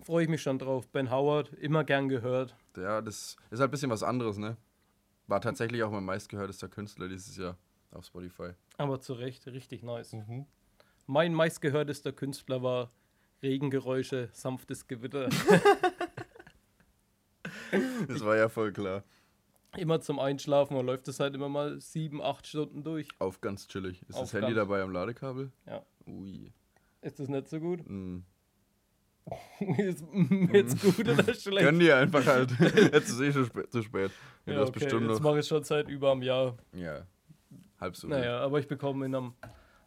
Freue 0.01 0.23
ich 0.23 0.29
mich 0.29 0.41
schon 0.41 0.59
drauf. 0.59 0.87
Ben 0.87 1.11
Howard, 1.11 1.53
immer 1.53 1.83
gern 1.83 2.09
gehört. 2.09 2.55
Ja, 2.77 3.01
das 3.01 3.35
ist 3.49 3.59
halt 3.59 3.69
ein 3.69 3.71
bisschen 3.71 3.89
was 3.89 4.03
anderes, 4.03 4.37
ne? 4.37 4.57
War 5.27 5.41
tatsächlich 5.41 5.83
auch 5.83 5.91
mein 5.91 6.05
meistgehörtester 6.05 6.69
Künstler 6.69 7.07
dieses 7.07 7.35
Jahr 7.37 7.57
auf 7.91 8.06
Spotify. 8.06 8.52
Aber 8.78 8.99
zu 8.99 9.13
Recht, 9.13 9.47
richtig 9.47 9.84
nice. 9.84 10.15
Mein 11.06 11.34
meistgehörtester 11.34 12.12
Künstler 12.12 12.62
war 12.62 12.91
Regengeräusche, 13.41 14.30
sanftes 14.32 14.88
Gewitter. 14.88 15.30
Das 18.08 18.23
war 18.25 18.36
ja 18.36 18.49
voll 18.49 18.71
klar. 18.71 19.04
immer 19.78 20.02
zum 20.02 20.19
Einschlafen 20.19 20.75
und 20.75 20.86
läuft 20.86 21.08
es 21.08 21.19
halt 21.19 21.36
immer 21.36 21.49
mal 21.49 21.80
sieben, 21.80 22.21
acht 22.21 22.47
Stunden 22.47 22.84
durch. 22.84 23.08
Auf 23.19 23.41
ganz 23.41 23.67
chillig. 23.67 24.02
Ist 24.08 24.15
Auf 24.15 24.32
das 24.32 24.34
Handy 24.34 24.54
dabei 24.54 24.82
am 24.82 24.91
Ladekabel? 24.91 25.52
Ja. 25.67 25.86
Ui. 26.08 26.52
Ist 27.02 27.19
das 27.19 27.30
nicht 27.30 27.47
so 27.47 27.60
gut? 27.60 27.88
Mm. 27.88 28.23
ist 29.78 30.04
jetzt 30.52 30.82
gut 30.82 31.08
oder 31.08 31.23
schlecht? 31.36 31.60
Gönn 31.60 31.80
dir 31.80 31.97
einfach 31.97 32.25
halt. 32.25 32.52
Jetzt 32.60 33.10
ist 33.10 33.19
eh 33.19 33.32
schon 33.32 33.45
spä 33.45 33.69
zu 33.69 33.84
spät. 33.84 34.12
Ja, 34.47 34.63
okay, 34.63 34.86
jetzt 34.86 35.21
mache 35.21 35.39
ich 35.39 35.47
schon 35.47 35.63
seit 35.63 35.88
über 35.88 36.12
einem 36.12 36.23
Jahr. 36.23 36.58
Ja. 36.73 37.06
Halb 37.79 37.95
so. 37.95 38.07
Naja, 38.07 38.39
aber 38.39 38.59
ich 38.59 38.67
bekomme 38.67 39.05
in 39.05 39.15
einem 39.15 39.33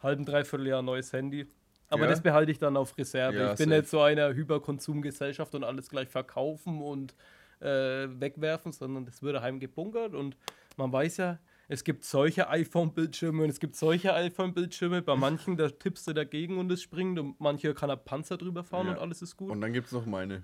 halben, 0.01 0.25
dreiviertel 0.25 0.67
Jahr 0.67 0.79
ein 0.81 0.85
neues 0.85 1.13
Handy. 1.13 1.47
Aber 1.89 2.03
Ja? 2.03 2.09
das 2.09 2.21
behalte 2.21 2.51
ich 2.51 2.57
dann 2.59 2.75
auf 2.75 2.97
Reserve. 2.97 3.37
Ja, 3.37 3.51
ich 3.51 3.57
bin 3.57 3.69
safe. 3.69 3.79
nicht 3.81 3.89
so 3.89 4.01
einer 4.01 4.33
Hyperkonsumgesellschaft 4.33 5.53
und 5.55 5.63
alles 5.63 5.89
gleich 5.89 6.09
verkaufen 6.09 6.81
und 6.81 7.15
äh, 7.59 8.07
wegwerfen, 8.19 8.71
sondern 8.71 9.05
das 9.05 9.21
würde 9.21 9.41
heim 9.41 9.59
gebunkert 9.59 10.13
und 10.15 10.35
man 10.75 10.91
weiß 10.91 11.17
ja, 11.17 11.39
es 11.69 11.83
gibt 11.83 12.03
solche 12.03 12.49
iPhone-Bildschirme 12.49 13.43
und 13.43 13.49
es 13.49 13.59
gibt 13.59 13.75
solche 13.75 14.13
iPhone-Bildschirme. 14.13 15.01
Bei 15.01 15.15
manchen, 15.15 15.55
da 15.55 15.69
tippst 15.69 16.07
du 16.07 16.13
dagegen 16.13 16.57
und 16.57 16.71
es 16.71 16.81
springt 16.81 17.19
und 17.19 17.39
manche 17.39 17.73
kann 17.73 17.89
er 17.89 17.95
Panzer 17.97 18.37
drüber 18.37 18.63
fahren 18.63 18.87
Ja. 18.87 18.93
und 18.93 18.99
alles 18.99 19.21
ist 19.21 19.37
gut. 19.37 19.49
Und 19.51 19.61
dann 19.61 19.71
gibt 19.71 19.87
es 19.87 19.93
noch 19.93 20.05
meine, 20.05 20.43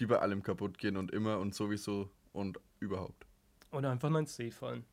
die 0.00 0.06
bei 0.06 0.18
allem 0.18 0.42
kaputt 0.42 0.78
gehen 0.78 0.96
und 0.96 1.10
immer 1.10 1.38
und 1.38 1.54
sowieso 1.54 2.10
und 2.32 2.58
überhaupt. 2.78 3.26
Oder 3.72 3.90
einfach 3.90 4.08
in 4.10 4.16
ein 4.16 4.26
See 4.26 4.50
fallen. 4.50 4.84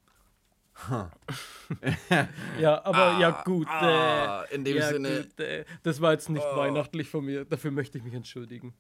Ja, 2.60 2.84
aber 2.86 3.20
ja 3.20 3.41
gut. 3.44 3.67
ah, 3.67 4.44
äh, 4.44 4.56
in 4.56 4.63
dem 4.63 4.78
ja, 4.78 4.89
Sinne- 4.89 5.24
Gut, 5.24 5.39
äh, 5.39 5.65
das 5.84 6.02
war 6.02 6.12
jetzt 6.13 6.30
nicht 6.30 6.44
Oh. 6.46 6.58
weihnachtlich 6.58 7.10
von 7.10 7.26
mir. 7.26 7.46
Dafür 7.46 7.72
möchte 7.72 7.98
ich 7.98 8.04
mich 8.04 8.13
entschuldigen. 8.13 8.74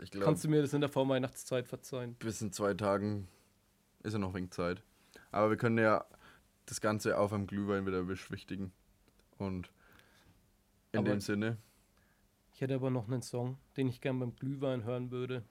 Ich 0.00 0.10
glaube, 0.10 0.24
Kannst 0.26 0.44
du 0.44 0.48
mir 0.48 0.62
das 0.62 0.72
in 0.74 0.80
der 0.80 0.90
Vorweihnachtszeit 0.90 1.66
verzeihen? 1.66 2.14
bis 2.20 2.40
in 2.40 2.52
zwei 2.52 2.74
Tagen 2.74 3.26
ist 4.04 4.12
ja 4.12 4.18
noch 4.18 4.32
wenig 4.34 4.50
Zeit. 4.52 4.82
Aber 5.32 5.50
wir 5.50 5.56
können 5.56 5.78
ja 5.78 6.04
das 6.66 6.80
Ganze 6.80 7.18
auf 7.18 7.32
einem 7.32 7.46
Glühwein 7.46 7.86
wieder 7.86 8.02
beschwichtigen. 8.04 8.72
Und 9.38 9.70
in 10.92 11.00
Aber- 11.00 11.08
dem 11.10 11.20
Sinne, 11.20 11.58
Ich 12.54 12.60
hätte 12.60 12.74
aber 12.74 12.90
noch 12.90 13.08
einen 13.08 13.22
Song, 13.22 13.56
den 13.76 13.86
ich 13.88 14.00
gern 14.00 14.18
beim 14.18 14.34
Glühwein 14.34 14.82
hören 14.84 15.10
würde. 15.12 15.44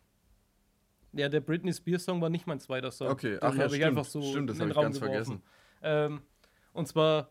Ja, 1.13 1.30
der 1.30 1.39
Britney 1.39 1.74
Spears 1.74 2.04
Song 2.04 2.22
war 2.22 2.30
nicht 2.30 2.48
mein 2.48 2.60
zweiter 2.60 2.91
Song. 2.91 3.10
Okay, 3.10 3.32
Den 3.32 3.43
ach 3.43 3.56
ja, 3.56 3.63
hab 3.63 3.67
ich 3.67 3.76
stimmt. 3.76 3.86
einfach 3.86 4.06
so 4.06 4.22
Stimmt, 4.22 4.50
das 4.50 4.60
in 4.60 4.67
den 4.67 4.70
hab 4.70 4.72
ich 4.72 4.78
Raum 4.78 4.84
ganz 4.86 5.00
geworfen. 5.00 5.41
Ähm, 5.82 6.22
und 6.74 6.88
zwar, 6.88 7.30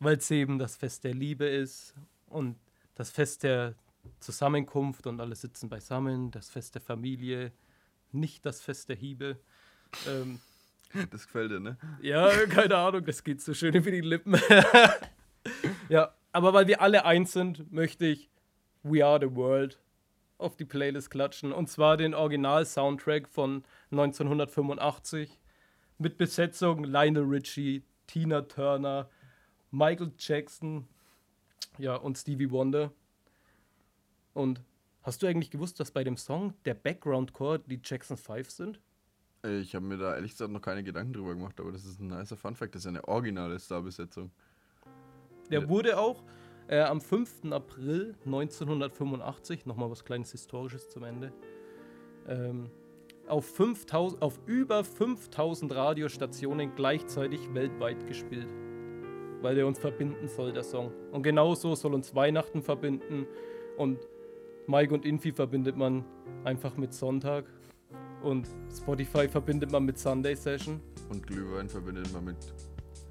weil 0.00 0.16
es 0.16 0.30
eben 0.30 0.58
das 0.58 0.76
Fest 0.76 1.04
der 1.04 1.14
Liebe 1.14 1.46
ist 1.46 1.94
und 2.26 2.56
das 2.94 3.10
Fest 3.10 3.42
der 3.42 3.74
Zusammenkunft 4.20 5.06
und 5.06 5.20
alle 5.20 5.34
sitzen 5.34 5.68
beisammen, 5.68 6.30
das 6.30 6.50
Fest 6.50 6.74
der 6.74 6.82
Familie, 6.82 7.52
nicht 8.12 8.44
das 8.46 8.60
Fest 8.60 8.88
der 8.88 8.96
Hiebe. 8.96 9.38
Ähm, 10.08 10.40
das 11.10 11.26
gefällt 11.26 11.50
dir, 11.50 11.60
ne? 11.60 11.76
ja, 12.00 12.28
keine 12.46 12.76
Ahnung, 12.76 13.04
das 13.04 13.22
geht 13.22 13.40
so 13.40 13.54
schön 13.54 13.74
über 13.74 13.90
die 13.90 14.00
Lippen. 14.00 14.36
ja, 15.88 16.14
aber 16.32 16.52
weil 16.52 16.66
wir 16.66 16.80
alle 16.80 17.04
eins 17.04 17.32
sind, 17.32 17.70
möchte 17.72 18.06
ich 18.06 18.30
We 18.82 19.04
Are 19.04 19.18
the 19.20 19.34
World 19.34 19.78
auf 20.38 20.56
die 20.56 20.64
Playlist 20.64 21.10
klatschen. 21.10 21.52
Und 21.52 21.68
zwar 21.68 21.96
den 21.96 22.14
Original-Soundtrack 22.14 23.28
von 23.28 23.64
1985 23.90 25.38
mit 25.98 26.16
Besetzung 26.16 26.84
Lionel 26.84 27.24
Richie, 27.24 27.82
Tina 28.06 28.42
Turner, 28.42 29.10
Michael 29.70 30.12
Jackson 30.16 30.86
ja, 31.76 31.96
und 31.96 32.16
Stevie 32.16 32.50
Wonder. 32.50 32.92
Und 34.32 34.62
hast 35.02 35.22
du 35.22 35.26
eigentlich 35.26 35.50
gewusst, 35.50 35.80
dass 35.80 35.90
bei 35.90 36.04
dem 36.04 36.16
Song 36.16 36.54
der 36.64 36.74
Background-Core 36.74 37.60
die 37.60 37.80
Jackson 37.82 38.16
5 38.16 38.50
sind? 38.50 38.80
Ich 39.42 39.74
habe 39.74 39.84
mir 39.84 39.96
da 39.96 40.14
ehrlich 40.14 40.32
gesagt 40.32 40.50
noch 40.50 40.60
keine 40.60 40.82
Gedanken 40.82 41.12
drüber 41.12 41.34
gemacht, 41.34 41.60
aber 41.60 41.70
das 41.70 41.84
ist 41.84 42.00
ein 42.00 42.08
nicer 42.08 42.36
Funfact. 42.36 42.74
Das 42.74 42.82
ist 42.82 42.88
eine 42.88 43.06
originale 43.06 43.58
Starbesetzung. 43.58 44.30
Der 45.50 45.68
wurde 45.68 45.98
auch 45.98 46.22
äh, 46.68 46.80
am 46.80 47.00
5. 47.00 47.50
April 47.50 48.14
1985, 48.24 49.66
nochmal 49.66 49.90
was 49.90 50.04
kleines 50.04 50.30
Historisches 50.30 50.88
zum 50.88 51.04
Ende, 51.04 51.32
ähm, 52.28 52.70
auf, 53.26 53.46
5000, 53.46 54.22
auf 54.22 54.38
über 54.46 54.84
5000 54.84 55.74
Radiostationen 55.74 56.74
gleichzeitig 56.74 57.52
weltweit 57.54 58.06
gespielt. 58.06 58.48
Weil 59.40 59.54
der 59.54 59.66
uns 59.66 59.78
verbinden 59.78 60.28
soll, 60.28 60.52
der 60.52 60.64
Song. 60.64 60.92
Und 61.12 61.22
genauso 61.22 61.74
soll 61.74 61.94
uns 61.94 62.14
Weihnachten 62.14 62.62
verbinden. 62.62 63.26
Und 63.76 63.98
Mike 64.66 64.92
und 64.92 65.04
Infi 65.04 65.32
verbindet 65.32 65.76
man 65.76 66.04
einfach 66.44 66.76
mit 66.76 66.92
Sonntag. 66.92 67.44
Und 68.22 68.48
Spotify 68.76 69.28
verbindet 69.28 69.70
man 69.70 69.84
mit 69.84 69.98
Sunday 69.98 70.34
Session. 70.34 70.80
Und 71.08 71.26
Glühwein 71.26 71.68
verbindet 71.68 72.12
man 72.12 72.24
mit. 72.24 72.36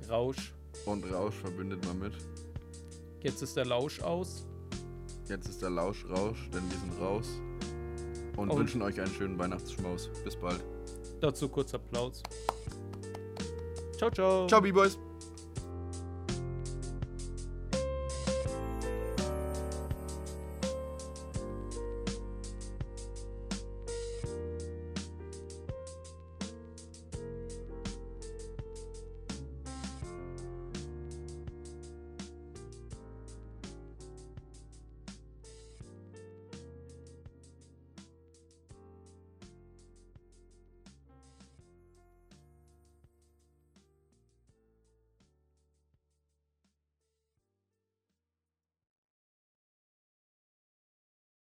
Rausch. 0.10 0.54
Und 0.86 1.12
Rausch 1.12 1.36
verbindet 1.36 1.86
man 1.86 2.00
mit. 2.00 2.14
Jetzt 3.28 3.42
ist 3.42 3.58
der 3.58 3.66
Lausch 3.66 4.00
aus. 4.00 4.46
Jetzt 5.28 5.50
ist 5.50 5.62
der 5.62 5.70
Lausch 5.70 6.06
Rausch, 6.06 6.50
denn 6.54 6.64
wir 6.72 6.78
sind 6.78 6.98
raus. 7.02 7.28
Und, 8.38 8.50
Und- 8.50 8.58
wünschen 8.58 8.82
euch 8.82 9.02
einen 9.02 9.12
schönen 9.12 9.38
Weihnachtsschmaus. 9.38 10.10
Bis 10.24 10.34
bald. 10.38 10.64
Dazu 11.20 11.50
kurz 11.50 11.74
Applaus. 11.74 12.24
Ciao, 13.98 14.10
ciao. 14.12 14.48
Ciao, 14.48 14.62
B-Boys. 14.62 14.98